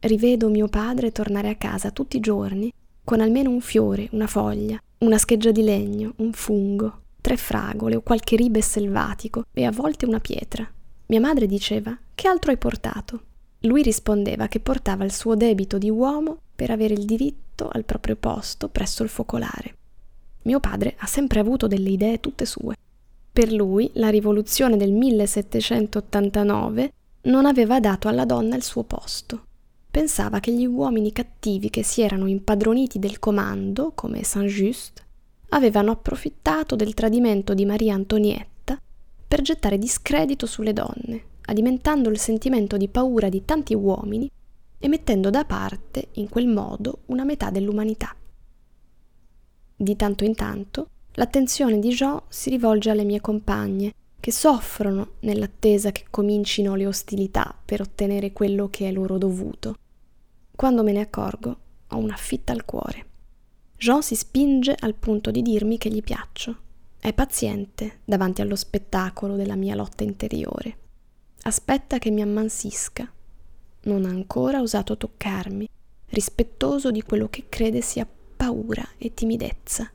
Rivedo 0.00 0.48
mio 0.48 0.68
padre 0.68 1.12
tornare 1.12 1.50
a 1.50 1.56
casa 1.56 1.90
tutti 1.90 2.16
i 2.16 2.20
giorni 2.20 2.72
con 3.04 3.20
almeno 3.20 3.50
un 3.50 3.60
fiore, 3.60 4.08
una 4.12 4.26
foglia, 4.26 4.80
una 4.98 5.18
scheggia 5.18 5.50
di 5.50 5.62
legno, 5.62 6.14
un 6.16 6.32
fungo, 6.32 7.00
tre 7.20 7.36
fragole 7.36 7.96
o 7.96 8.00
qualche 8.00 8.36
ribe 8.36 8.62
selvatico 8.62 9.44
e 9.52 9.64
a 9.64 9.70
volte 9.70 10.06
una 10.06 10.20
pietra. 10.20 10.66
Mia 11.06 11.20
madre 11.20 11.46
diceva: 11.46 11.96
Che 12.14 12.28
altro 12.28 12.50
hai 12.50 12.56
portato? 12.56 13.20
Lui 13.60 13.82
rispondeva 13.82 14.46
che 14.46 14.60
portava 14.60 15.04
il 15.04 15.12
suo 15.12 15.34
debito 15.34 15.76
di 15.76 15.90
uomo 15.90 16.38
per 16.54 16.70
avere 16.70 16.94
il 16.94 17.04
diritto 17.04 17.68
al 17.70 17.84
proprio 17.84 18.16
posto 18.16 18.68
presso 18.68 19.02
il 19.02 19.10
focolare. 19.10 19.74
Mio 20.42 20.60
padre 20.60 20.94
ha 20.98 21.06
sempre 21.06 21.40
avuto 21.40 21.66
delle 21.66 21.90
idee 21.90 22.20
tutte 22.20 22.46
sue. 22.46 22.76
Per 23.32 23.52
lui 23.52 23.90
la 23.94 24.08
rivoluzione 24.08 24.76
del 24.76 24.92
1789 24.92 26.92
non 27.22 27.44
aveva 27.44 27.80
dato 27.80 28.06
alla 28.08 28.24
donna 28.24 28.54
il 28.56 28.62
suo 28.62 28.84
posto. 28.84 29.44
Pensava 29.96 30.40
che 30.40 30.52
gli 30.52 30.66
uomini 30.66 31.10
cattivi 31.10 31.70
che 31.70 31.82
si 31.82 32.02
erano 32.02 32.26
impadroniti 32.26 32.98
del 32.98 33.18
comando, 33.18 33.92
come 33.94 34.24
Saint-Just, 34.24 35.02
avevano 35.48 35.90
approfittato 35.90 36.76
del 36.76 36.92
tradimento 36.92 37.54
di 37.54 37.64
Maria 37.64 37.94
Antonietta 37.94 38.78
per 39.26 39.40
gettare 39.40 39.78
discredito 39.78 40.44
sulle 40.44 40.74
donne, 40.74 41.38
alimentando 41.46 42.10
il 42.10 42.18
sentimento 42.18 42.76
di 42.76 42.88
paura 42.88 43.30
di 43.30 43.46
tanti 43.46 43.72
uomini 43.72 44.30
e 44.78 44.86
mettendo 44.86 45.30
da 45.30 45.46
parte, 45.46 46.08
in 46.16 46.28
quel 46.28 46.46
modo, 46.46 46.98
una 47.06 47.24
metà 47.24 47.48
dell'umanità. 47.48 48.14
Di 49.74 49.96
tanto 49.96 50.24
in 50.24 50.34
tanto, 50.34 50.88
l'attenzione 51.12 51.78
di 51.78 51.88
Jean 51.88 52.20
si 52.28 52.50
rivolge 52.50 52.90
alle 52.90 53.04
mie 53.04 53.22
compagne, 53.22 53.94
che 54.20 54.30
soffrono 54.30 55.12
nell'attesa 55.20 55.90
che 55.90 56.04
comincino 56.10 56.74
le 56.74 56.86
ostilità 56.86 57.58
per 57.64 57.80
ottenere 57.80 58.34
quello 58.34 58.68
che 58.68 58.88
è 58.88 58.92
loro 58.92 59.16
dovuto. 59.16 59.76
Quando 60.56 60.82
me 60.82 60.92
ne 60.92 61.00
accorgo, 61.00 61.58
ho 61.88 61.98
una 61.98 62.16
fitta 62.16 62.54
al 62.54 62.64
cuore. 62.64 63.04
Jean 63.76 64.02
si 64.02 64.14
spinge 64.14 64.74
al 64.78 64.94
punto 64.94 65.30
di 65.30 65.42
dirmi 65.42 65.76
che 65.76 65.90
gli 65.90 66.02
piaccio. 66.02 66.56
È 66.98 67.12
paziente 67.12 67.98
davanti 68.06 68.40
allo 68.40 68.56
spettacolo 68.56 69.36
della 69.36 69.54
mia 69.54 69.74
lotta 69.74 70.02
interiore. 70.02 70.78
Aspetta 71.42 71.98
che 71.98 72.10
mi 72.10 72.22
ammansisca. 72.22 73.12
Non 73.82 74.06
ha 74.06 74.08
ancora 74.08 74.62
osato 74.62 74.96
toccarmi, 74.96 75.68
rispettoso 76.06 76.90
di 76.90 77.02
quello 77.02 77.28
che 77.28 77.50
crede 77.50 77.82
sia 77.82 78.08
paura 78.36 78.82
e 78.96 79.12
timidezza. 79.12 79.90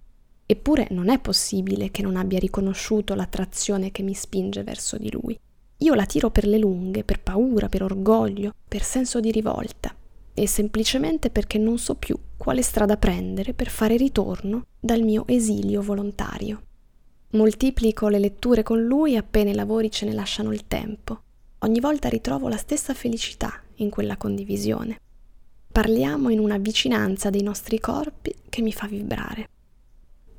Eppure 0.45 0.89
non 0.91 1.09
è 1.09 1.17
possibile 1.17 1.89
che 1.89 2.03
non 2.03 2.15
abbia 2.15 2.37
riconosciuto 2.37 3.15
l'attrazione 3.15 3.91
che 3.91 4.03
mi 4.03 4.13
spinge 4.13 4.61
verso 4.61 4.99
di 4.99 5.09
lui. 5.09 5.35
Io 5.77 5.95
la 5.95 6.05
tiro 6.05 6.29
per 6.29 6.45
le 6.45 6.59
lunghe, 6.59 7.03
per 7.03 7.19
paura, 7.19 7.67
per 7.67 7.81
orgoglio, 7.81 8.53
per 8.67 8.83
senso 8.83 9.19
di 9.19 9.31
rivolta, 9.31 9.95
e 10.33 10.47
semplicemente 10.47 11.29
perché 11.29 11.57
non 11.57 11.77
so 11.77 11.95
più 11.95 12.17
quale 12.37 12.61
strada 12.61 12.97
prendere 12.97 13.53
per 13.53 13.69
fare 13.69 13.97
ritorno 13.97 14.65
dal 14.79 15.01
mio 15.01 15.23
esilio 15.27 15.81
volontario. 15.81 16.61
Moltiplico 17.31 18.07
le 18.07 18.19
letture 18.19 18.63
con 18.63 18.81
lui 18.81 19.15
appena 19.15 19.51
i 19.51 19.55
lavori 19.55 19.89
ce 19.89 20.05
ne 20.05 20.13
lasciano 20.13 20.51
il 20.51 20.67
tempo. 20.67 21.21
Ogni 21.59 21.79
volta 21.79 22.09
ritrovo 22.09 22.47
la 22.47 22.57
stessa 22.57 22.93
felicità 22.93 23.61
in 23.75 23.89
quella 23.89 24.17
condivisione. 24.17 24.99
Parliamo 25.71 26.29
in 26.29 26.39
una 26.39 26.57
vicinanza 26.57 27.29
dei 27.29 27.43
nostri 27.43 27.79
corpi 27.79 28.33
che 28.49 28.61
mi 28.61 28.73
fa 28.73 28.87
vibrare 28.87 29.47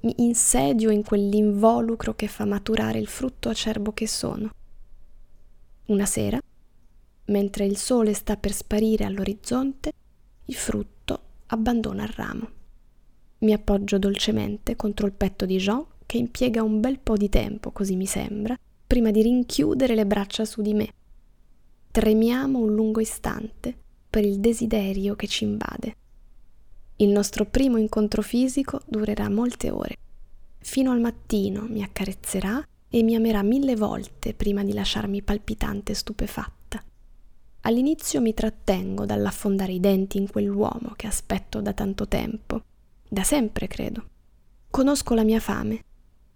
mi 0.02 0.14
insedio 0.18 0.90
in 0.90 1.04
quell'involucro 1.04 2.14
che 2.14 2.26
fa 2.26 2.44
maturare 2.44 2.98
il 2.98 3.06
frutto 3.06 3.48
acerbo 3.48 3.92
che 3.92 4.08
sono. 4.08 4.50
Una 5.86 6.06
sera, 6.06 6.40
mentre 7.26 7.64
il 7.64 7.76
sole 7.76 8.14
sta 8.14 8.36
per 8.36 8.52
sparire 8.52 9.04
all'orizzonte, 9.04 9.92
il 10.46 10.54
frutto 10.54 11.20
abbandona 11.46 12.04
il 12.04 12.12
ramo. 12.14 12.48
Mi 13.38 13.52
appoggio 13.52 13.98
dolcemente 13.98 14.76
contro 14.76 15.06
il 15.06 15.12
petto 15.12 15.46
di 15.46 15.56
Jean, 15.56 15.84
che 16.06 16.18
impiega 16.18 16.62
un 16.62 16.80
bel 16.80 16.98
po' 16.98 17.16
di 17.16 17.28
tempo, 17.28 17.70
così 17.70 17.96
mi 17.96 18.06
sembra, 18.06 18.58
prima 18.86 19.10
di 19.10 19.22
rinchiudere 19.22 19.94
le 19.94 20.06
braccia 20.06 20.44
su 20.44 20.62
di 20.62 20.74
me. 20.74 20.92
Tremiamo 21.90 22.58
un 22.58 22.74
lungo 22.74 23.00
istante 23.00 23.74
per 24.08 24.24
il 24.24 24.40
desiderio 24.40 25.14
che 25.16 25.26
ci 25.26 25.44
invade. 25.44 25.96
Il 26.96 27.08
nostro 27.08 27.46
primo 27.46 27.78
incontro 27.78 28.22
fisico 28.22 28.80
durerà 28.86 29.28
molte 29.28 29.70
ore. 29.70 29.96
Fino 30.58 30.92
al 30.92 31.00
mattino 31.00 31.66
mi 31.68 31.82
accarezzerà 31.82 32.64
e 32.88 33.02
mi 33.02 33.14
amerà 33.14 33.42
mille 33.42 33.74
volte 33.74 34.34
prima 34.34 34.62
di 34.62 34.72
lasciarmi 34.72 35.22
palpitante 35.22 35.92
e 35.92 35.94
stupefatta. 35.94 36.61
All'inizio 37.62 38.20
mi 38.20 38.34
trattengo 38.34 39.06
dall'affondare 39.06 39.72
i 39.72 39.80
denti 39.80 40.18
in 40.18 40.28
quell'uomo 40.28 40.94
che 40.96 41.06
aspetto 41.06 41.60
da 41.60 41.72
tanto 41.72 42.08
tempo, 42.08 42.62
da 43.08 43.22
sempre 43.22 43.68
credo. 43.68 44.04
Conosco 44.68 45.14
la 45.14 45.22
mia 45.22 45.40
fame, 45.40 45.84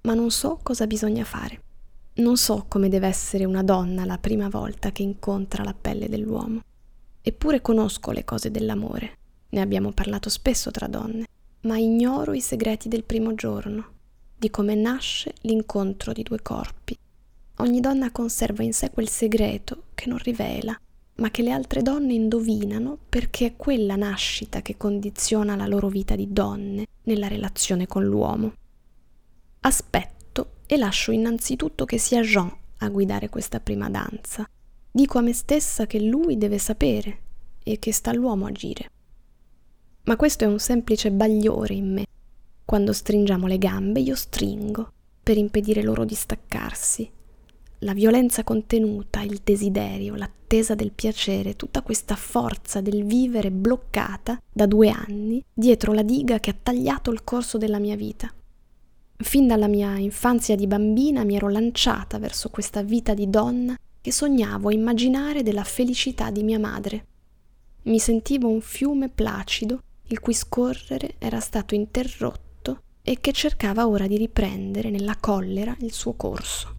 ma 0.03 0.15
non 0.15 0.31
so 0.31 0.61
cosa 0.63 0.87
bisogna 0.87 1.25
fare. 1.25 1.63
Non 2.15 2.37
so 2.37 2.67
come 2.69 2.89
deve 2.89 3.09
essere 3.09 3.45
una 3.45 3.63
donna 3.63 4.05
la 4.05 4.19
prima 4.19 4.49
volta 4.49 4.93
che 4.93 5.03
incontra 5.03 5.65
la 5.65 5.75
pelle 5.75 6.09
dell'uomo. 6.09 6.61
Eppure 7.21 7.61
conosco 7.61 8.13
le 8.13 8.25
cose 8.25 8.51
dell'amore 8.51 9.19
ne 9.49 9.61
abbiamo 9.61 9.93
parlato 9.93 10.29
spesso 10.29 10.71
tra 10.71 10.87
donne, 10.87 11.27
ma 11.63 11.79
ignoro 11.79 12.35
i 12.35 12.41
segreti 12.41 12.89
del 12.89 13.05
primo 13.05 13.35
giorno, 13.35 13.95
di 14.37 14.51
come 14.51 14.75
nasce 14.75 15.35
l'incontro 15.43 16.13
di 16.13 16.23
due 16.23 16.43
corpi. 16.43 16.97
Ogni 17.59 17.81
donna 17.81 18.13
conserva 18.13 18.63
in 18.63 18.73
sé 18.73 18.91
quel 18.91 19.09
segreto 19.09 19.85
che 19.95 20.09
non 20.09 20.19
rivela, 20.19 20.79
ma 21.17 21.31
che 21.31 21.43
le 21.43 21.51
altre 21.51 21.83
donne 21.83 22.13
indovinano 22.13 22.99
perché 23.09 23.47
è 23.47 23.57
quella 23.57 23.97
nascita 23.97 24.63
che 24.63 24.77
condiziona 24.77 25.57
la 25.57 25.67
loro 25.67 25.89
vita 25.89 26.15
di 26.15 26.33
donne 26.33 26.87
nella 27.05 27.29
relazione 27.29 27.87
con 27.87 28.05
l'uomo. 28.05 28.53
Aspetto 29.61 30.53
e 30.67 30.77
lascio 30.77 31.13
innanzitutto 31.13 31.85
che 31.85 31.99
sia 31.99 32.21
Jean 32.23 32.53
a 32.79 32.89
guidare 32.89 33.29
questa 33.29 33.61
prima 33.61 33.89
danza. 33.89 34.49
Dico 34.91 35.19
a 35.19 35.23
me 35.23 35.33
stessa 35.33 35.87
che 35.87 36.01
lui 36.01 36.37
deve 36.37 36.59
sapere 36.59 37.19
e 37.63 37.79
che 37.79 37.93
sta 37.93 38.11
all'uomo 38.11 38.47
agire. 38.47 38.91
Ma 40.05 40.17
questo 40.17 40.45
è 40.45 40.47
un 40.47 40.59
semplice 40.59 41.11
bagliore 41.11 41.75
in 41.75 41.93
me. 41.93 42.07
Quando 42.65 42.93
stringiamo 42.93 43.47
le 43.47 43.59
gambe 43.59 44.01
io 44.01 44.15
stringo 44.15 44.93
per 45.23 45.37
impedire 45.37 45.83
loro 45.83 46.05
di 46.05 46.15
staccarsi. 46.15 47.11
La 47.87 47.95
violenza 47.95 48.43
contenuta, 48.43 49.23
il 49.23 49.43
desiderio, 49.45 50.17
l'attesa 50.17 50.75
del 50.75 50.91
piacere, 50.91 51.55
tutta 51.55 51.83
questa 51.83 52.17
forza 52.17 52.81
del 52.81 53.05
vivere 53.05 53.53
bloccata 53.53 54.43
da 54.53 54.67
due 54.67 54.89
anni 54.89 55.41
dietro 55.55 55.93
la 55.93 56.03
diga 56.03 56.41
che 56.41 56.51
ha 56.51 56.57
tagliato 56.61 57.13
il 57.13 57.23
corso 57.23 57.59
della 57.59 57.79
mia 57.79 57.95
vita. 57.95 58.29
Fin 59.19 59.47
dalla 59.47 59.69
mia 59.69 59.99
infanzia 59.99 60.57
di 60.57 60.67
bambina 60.67 61.23
mi 61.23 61.37
ero 61.37 61.49
lanciata 61.49 62.19
verso 62.19 62.51
questa 62.51 62.83
vita 62.83 63.15
di 63.15 63.31
donna 63.31 63.79
che 64.01 64.11
sognavo 64.11 64.69
a 64.69 64.73
immaginare 64.73 65.45
della 65.45 65.63
felicità 65.63 66.33
di 66.33 66.43
mia 66.43 66.59
madre. 66.59 67.07
Mi 67.83 68.01
sentivo 68.01 68.49
un 68.49 68.63
fiume 68.63 69.11
placido 69.11 69.79
il 70.09 70.19
cui 70.19 70.35
scorrere 70.35 71.15
era 71.19 71.39
stato 71.39 71.77
interrotto 71.77 72.81
e 73.01 73.21
che 73.21 73.31
cercava 73.31 73.87
ora 73.87 74.09
di 74.09 74.17
riprendere 74.17 74.91
nella 74.91 75.17
collera 75.21 75.77
il 75.83 75.93
suo 75.93 76.15
corso. 76.15 76.76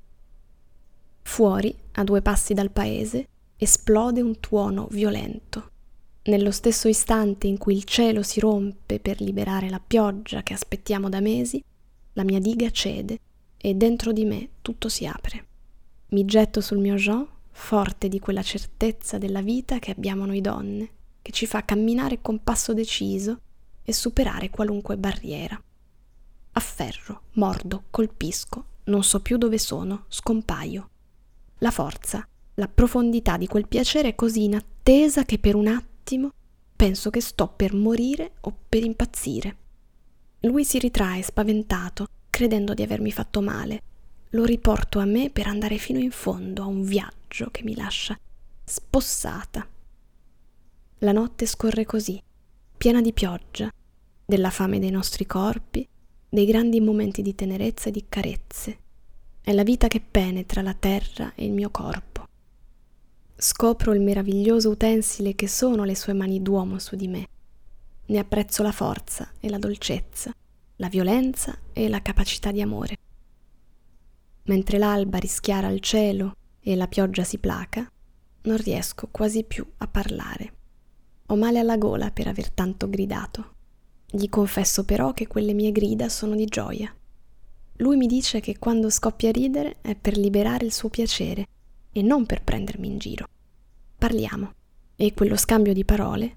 Fuori, 1.28 1.76
a 1.92 2.04
due 2.04 2.24
passi 2.24 2.56
dal 2.56 2.72
paese, 2.72 3.28
esplode 3.58 4.22
un 4.22 4.40
tuono 4.40 4.88
violento. 4.90 5.70
Nello 6.24 6.50
stesso 6.50 6.88
istante 6.88 7.46
in 7.46 7.60
cui 7.60 7.76
il 7.76 7.84
cielo 7.84 8.24
si 8.24 8.40
rompe 8.40 9.00
per 9.00 9.22
liberare 9.22 9.70
la 9.70 9.80
pioggia 9.86 10.42
che 10.42 10.54
aspettiamo 10.54 11.10
da 11.10 11.20
mesi, 11.20 11.62
la 12.13 12.24
mia 12.24 12.40
diga 12.40 12.72
cede 12.72 13.20
e 13.58 13.76
dentro 13.76 14.13
di 14.13 14.26
me 14.26 14.50
tutto 14.62 14.90
si 14.90 15.06
apre. 15.06 15.46
Mi 16.08 16.26
getto 16.26 16.60
sul 16.60 16.80
mio 16.80 16.96
Jean, 16.96 17.28
forte 17.52 18.08
di 18.08 18.20
quella 18.20 18.42
certezza 18.42 19.20
della 19.20 19.42
vita 19.42 19.78
che 19.78 19.92
abbiamo 19.92 20.26
noi 20.26 20.42
donne, 20.42 20.90
che 21.22 21.34
ci 21.34 21.46
fa 21.46 21.63
camminare 21.66 22.20
con 22.20 22.42
passo 22.42 22.74
deciso 22.74 23.42
e 23.84 23.94
superare 23.94 24.50
qualunque 24.50 24.98
barriera. 24.98 25.62
Afferro, 26.54 27.22
mordo, 27.34 27.84
colpisco, 27.92 28.66
non 28.86 29.04
so 29.04 29.22
più 29.22 29.38
dove 29.38 29.60
sono, 29.60 30.06
scompaio. 30.08 30.90
La 31.60 31.72
forza, 31.72 32.28
la 32.56 32.67
profondità 32.67 33.38
di 33.38 33.48
quel 33.48 33.67
piacere 33.67 34.15
così 34.15 34.43
inattesa 34.43 35.24
che 35.24 35.39
per 35.39 35.56
un 35.56 35.67
attimo 35.67 36.32
penso 36.76 37.10
che 37.10 37.22
sto 37.22 37.48
per 37.48 37.74
morire 37.74 38.34
o 38.41 38.56
per 38.70 38.84
impazzire. 38.84 39.58
Lui 40.41 40.63
si 40.63 40.78
ritrae 40.78 41.24
spaventato, 41.24 42.08
credendo 42.30 42.74
di 42.74 42.84
avermi 42.84 43.12
fatto 43.12 43.41
male. 43.41 43.82
Lo 44.32 44.46
riporto 44.46 45.00
a 45.00 45.06
me 45.06 45.32
per 45.32 45.48
andare 45.48 45.78
fino 45.78 46.00
in 46.00 46.12
fondo 46.12 46.62
a 46.62 46.67
un 46.67 46.84
viaggio 46.84 47.50
che 47.50 47.63
mi 47.63 47.76
lascia 47.76 48.17
spossata. 48.63 49.67
La 51.00 51.12
notte 51.12 51.46
scorre 51.46 51.86
così, 51.86 52.22
piena 52.78 53.02
di 53.02 53.13
pioggia, 53.13 53.72
della 54.26 54.50
fame 54.50 54.78
dei 54.78 54.91
nostri 54.91 55.26
corpi, 55.26 55.88
dei 56.30 56.46
grandi 56.46 56.82
momenti 56.82 57.22
di 57.22 57.34
tenerezza 57.34 57.89
e 57.89 57.91
di 57.91 58.06
carezze. 58.10 58.78
È 59.47 59.53
la 59.53 59.63
vita 59.63 59.88
che 59.88 60.01
penetra 60.01 60.62
la 60.62 60.73
terra 60.73 61.31
e 61.33 61.45
il 61.45 61.53
mio 61.53 61.69
corpo. 61.69 62.25
Scopro 63.33 63.93
il 63.93 64.01
meraviglioso 64.01 64.69
utensile 64.69 65.36
che 65.36 65.47
sono 65.47 65.86
le 65.86 65.95
sue 65.95 66.12
mani 66.12 66.41
d'uomo 66.41 66.79
su 66.79 66.97
di 66.97 67.07
me. 67.07 67.29
Ne 68.07 68.19
apprezzo 68.19 68.62
la 68.62 68.73
forza 68.73 69.31
e 69.39 69.49
la 69.49 69.57
dolcezza, 69.57 70.33
la 70.75 70.89
violenza 70.89 71.57
e 71.71 71.88
la 71.88 72.01
capacità 72.01 72.51
di 72.51 72.60
amore. 72.60 72.97
Mentre 74.47 74.77
l'alba 74.77 75.17
rischiara 75.17 75.69
il 75.69 75.79
cielo 75.79 76.36
e 76.60 76.75
la 76.75 76.89
pioggia 76.89 77.23
si 77.23 77.38
placa, 77.38 77.89
non 78.41 78.57
riesco 78.57 79.07
quasi 79.10 79.45
più 79.45 79.65
a 79.77 79.88
parlare. 79.88 80.53
Ho 81.27 81.38
male 81.38 81.60
alla 81.60 81.77
gola 81.77 82.12
per 82.12 82.27
aver 82.27 82.51
tanto 82.51 82.89
gridato. 82.89 83.53
Gli 84.07 84.27
confesso 84.27 84.83
però 84.83 85.13
che 85.13 85.27
quelle 85.27 85.53
mie 85.53 85.71
grida 85.71 86.10
sono 86.10 86.36
di 86.36 86.43
gioia. 86.43 86.93
Lui 87.78 87.96
mi 87.96 88.08
dice 88.08 88.40
che 88.40 88.58
quando 88.58 88.90
scoppia 88.90 89.30
a 89.30 89.32
ridere 89.32 89.78
è 89.82 89.96
per 89.96 90.18
liberare 90.18 90.66
il 90.66 90.74
suo 90.74 90.90
piacere 90.90 91.48
e 91.92 92.02
non 92.02 92.26
per 92.26 92.44
prendermi 92.44 92.88
in 92.88 92.98
giro. 92.98 93.28
Parliamo 93.98 94.54
e 94.96 95.13
quello 95.13 95.36
scambio 95.36 95.74
di 95.74 95.86
parole 95.86 96.36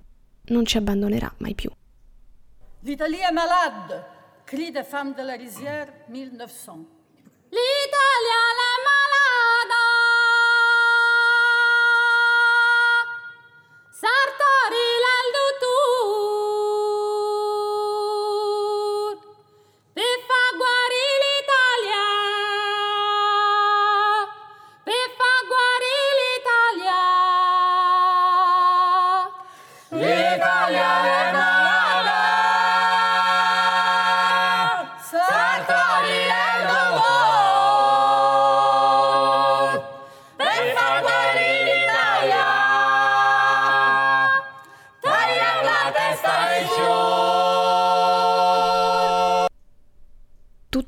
non 0.51 0.67
ci 0.67 0.77
abbandonerà 0.77 1.33
mai 1.39 1.55
più. 1.55 1.71
L'Italie 2.81 3.23
est 3.23 3.33
malade! 3.33 4.19
Cri 4.45 4.71
des 4.71 4.85
femmes 4.85 5.15
de 5.15 5.23
la 5.23 5.37
rizière, 5.37 6.05
1900. 6.09 6.87
L'Italia 7.51 8.41
la 8.59 8.73
malada! 8.85 9.10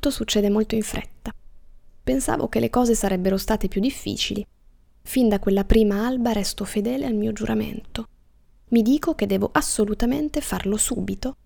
Tutto 0.03 0.17
succede 0.17 0.49
molto 0.49 0.75
in 0.75 0.81
fretta. 0.81 1.33
Pensavo 2.03 2.49
che 2.49 2.59
le 2.59 2.69
cose 2.69 2.93
sarebbero 2.93 3.37
state 3.37 3.69
più 3.69 3.79
difficili. 3.79 4.45
Fin 5.01 5.29
da 5.29 5.39
quella 5.39 5.63
prima 5.63 6.05
alba 6.05 6.33
resto 6.33 6.65
fedele 6.65 7.05
al 7.05 7.13
mio 7.13 7.31
giuramento. 7.31 8.09
Mi 8.71 8.81
dico 8.81 9.15
che 9.15 9.27
devo 9.27 9.49
assolutamente 9.53 10.41
farlo 10.41 10.75
subito, 10.75 11.37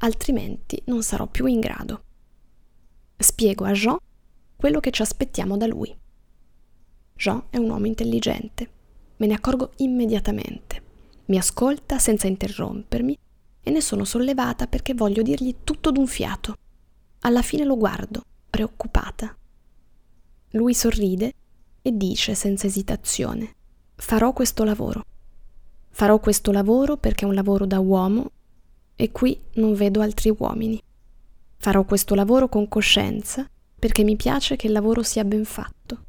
altrimenti 0.00 0.82
non 0.88 1.02
sarò 1.02 1.26
più 1.26 1.46
in 1.46 1.58
grado. 1.58 2.02
Spiego 3.16 3.64
a 3.64 3.72
Jean 3.72 3.96
quello 4.54 4.78
che 4.78 4.90
ci 4.90 5.00
aspettiamo 5.00 5.56
da 5.56 5.66
lui. 5.66 5.96
Jean 7.14 7.44
è 7.48 7.56
un 7.56 7.70
uomo 7.70 7.86
intelligente, 7.86 8.68
me 9.16 9.26
ne 9.26 9.32
accorgo 9.32 9.72
immediatamente. 9.76 10.82
Mi 11.28 11.38
ascolta 11.38 11.98
senza 11.98 12.26
interrompermi 12.26 13.18
e 13.62 13.70
ne 13.70 13.80
sono 13.80 14.04
sollevata 14.04 14.66
perché 14.66 14.92
voglio 14.92 15.22
dirgli 15.22 15.54
tutto 15.64 15.90
d'un 15.90 16.06
fiato. 16.06 16.56
Alla 17.26 17.42
fine 17.42 17.64
lo 17.64 17.76
guardo, 17.76 18.22
preoccupata. 18.48 19.36
Lui 20.50 20.74
sorride 20.74 21.32
e 21.82 21.96
dice 21.96 22.36
senza 22.36 22.68
esitazione, 22.68 23.56
farò 23.96 24.32
questo 24.32 24.62
lavoro. 24.62 25.04
Farò 25.90 26.20
questo 26.20 26.52
lavoro 26.52 26.96
perché 26.96 27.24
è 27.24 27.28
un 27.28 27.34
lavoro 27.34 27.66
da 27.66 27.80
uomo 27.80 28.30
e 28.94 29.10
qui 29.10 29.40
non 29.54 29.74
vedo 29.74 30.02
altri 30.02 30.32
uomini. 30.38 30.80
Farò 31.56 31.82
questo 31.82 32.14
lavoro 32.14 32.48
con 32.48 32.68
coscienza 32.68 33.44
perché 33.76 34.04
mi 34.04 34.14
piace 34.14 34.54
che 34.54 34.68
il 34.68 34.72
lavoro 34.72 35.02
sia 35.02 35.24
ben 35.24 35.44
fatto. 35.44 36.04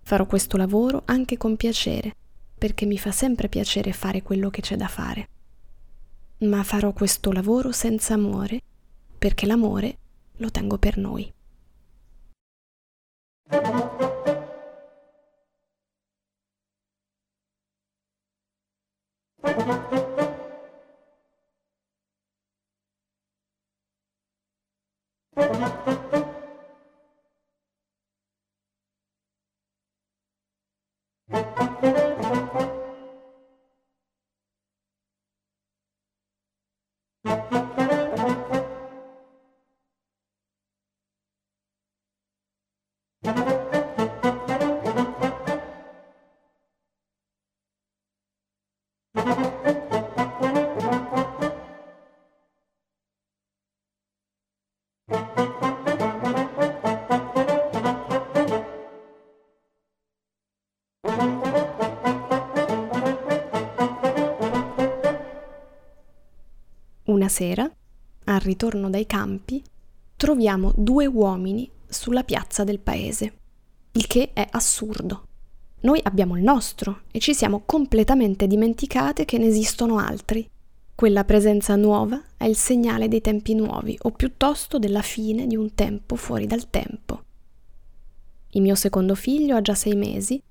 Farò 0.00 0.24
questo 0.24 0.56
lavoro 0.56 1.02
anche 1.04 1.36
con 1.36 1.56
piacere 1.56 2.16
perché 2.56 2.86
mi 2.86 2.96
fa 2.96 3.12
sempre 3.12 3.50
piacere 3.50 3.92
fare 3.92 4.22
quello 4.22 4.48
che 4.48 4.62
c'è 4.62 4.76
da 4.76 4.88
fare. 4.88 5.28
Ma 6.38 6.62
farò 6.62 6.94
questo 6.94 7.30
lavoro 7.30 7.72
senza 7.72 8.14
amore 8.14 8.62
perché 9.18 9.44
l'amore 9.44 9.98
lo 10.40 10.50
tengo 10.50 10.78
per 10.78 10.96
noi. 10.96 11.32
Una 19.42 19.99
sera, 67.30 67.70
al 68.24 68.40
ritorno 68.40 68.90
dai 68.90 69.06
campi, 69.06 69.62
troviamo 70.16 70.74
due 70.76 71.06
uomini 71.06 71.70
sulla 71.88 72.24
piazza 72.24 72.62
del 72.62 72.78
paese, 72.78 73.32
il 73.92 74.06
che 74.06 74.34
è 74.34 74.46
assurdo. 74.50 75.28
Noi 75.80 75.98
abbiamo 76.02 76.36
il 76.36 76.42
nostro 76.42 77.04
e 77.10 77.18
ci 77.20 77.32
siamo 77.32 77.62
completamente 77.64 78.46
dimenticate 78.46 79.24
che 79.24 79.38
ne 79.38 79.46
esistono 79.46 79.96
altri. 79.96 80.46
Quella 80.94 81.24
presenza 81.24 81.74
nuova 81.76 82.22
è 82.36 82.44
il 82.44 82.56
segnale 82.56 83.08
dei 83.08 83.22
tempi 83.22 83.54
nuovi, 83.54 83.96
o 84.02 84.10
piuttosto 84.10 84.78
della 84.78 85.00
fine 85.00 85.46
di 85.46 85.56
un 85.56 85.74
tempo 85.74 86.16
fuori 86.16 86.46
dal 86.46 86.68
tempo. 86.68 87.22
Il 88.50 88.60
mio 88.60 88.74
secondo 88.74 89.14
figlio 89.14 89.56
ha 89.56 89.62
già 89.62 89.74
sei 89.74 89.94
mesi 89.94 90.42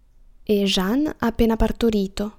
e 0.41 0.63
Jeanne 0.63 1.09
ha 1.09 1.27
appena 1.27 1.55
partorito. 1.55 2.37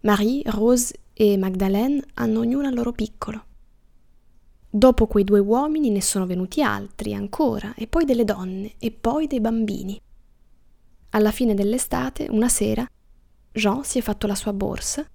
Marie, 0.00 0.42
Rose 0.46 0.94
e 1.12 1.36
Magdalene 1.36 2.02
hanno 2.14 2.40
ognuna 2.40 2.68
il 2.68 2.74
loro 2.74 2.92
piccolo. 2.92 3.44
Dopo 4.74 5.06
quei 5.06 5.22
due 5.22 5.38
uomini 5.38 5.90
ne 5.90 6.00
sono 6.00 6.24
venuti 6.24 6.62
altri 6.62 7.12
ancora, 7.12 7.74
e 7.74 7.86
poi 7.86 8.06
delle 8.06 8.24
donne, 8.24 8.76
e 8.78 8.90
poi 8.90 9.26
dei 9.26 9.38
bambini. 9.38 10.00
Alla 11.10 11.30
fine 11.30 11.52
dell'estate, 11.52 12.28
una 12.30 12.48
sera, 12.48 12.90
Jean 13.52 13.84
si 13.84 13.98
è 13.98 14.00
fatto 14.00 14.26
la 14.26 14.34
sua 14.34 14.54
borsa, 14.54 15.06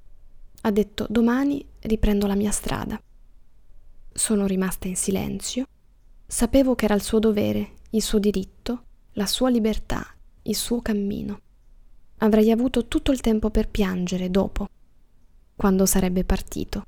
ha 0.61 0.71
detto 0.71 1.07
domani 1.09 1.65
riprendo 1.79 2.27
la 2.27 2.35
mia 2.35 2.51
strada. 2.51 3.01
Sono 4.13 4.45
rimasta 4.45 4.87
in 4.87 4.95
silenzio. 4.95 5.65
Sapevo 6.27 6.75
che 6.75 6.85
era 6.85 6.93
il 6.93 7.01
suo 7.01 7.17
dovere, 7.17 7.77
il 7.89 8.03
suo 8.03 8.19
diritto, 8.19 8.83
la 9.13 9.25
sua 9.25 9.49
libertà, 9.49 10.05
il 10.43 10.55
suo 10.55 10.83
cammino. 10.83 11.41
Avrei 12.17 12.51
avuto 12.51 12.85
tutto 12.85 13.11
il 13.11 13.21
tempo 13.21 13.49
per 13.49 13.69
piangere 13.69 14.29
dopo, 14.29 14.69
quando 15.55 15.87
sarebbe 15.87 16.23
partito. 16.23 16.85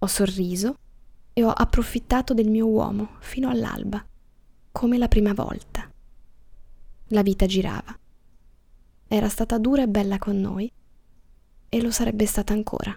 Ho 0.00 0.06
sorriso 0.06 0.76
e 1.32 1.44
ho 1.44 1.50
approfittato 1.50 2.34
del 2.34 2.48
mio 2.48 2.66
uomo 2.66 3.16
fino 3.20 3.48
all'alba, 3.48 4.04
come 4.72 4.98
la 4.98 5.08
prima 5.08 5.32
volta. 5.32 5.90
La 7.08 7.22
vita 7.22 7.46
girava. 7.46 7.98
Era 9.08 9.28
stata 9.28 9.58
dura 9.58 9.82
e 9.82 9.88
bella 9.88 10.18
con 10.18 10.40
noi 10.40 10.70
e 11.68 11.82
lo 11.82 11.90
sarebbe 11.90 12.26
stata 12.26 12.52
ancora. 12.52 12.96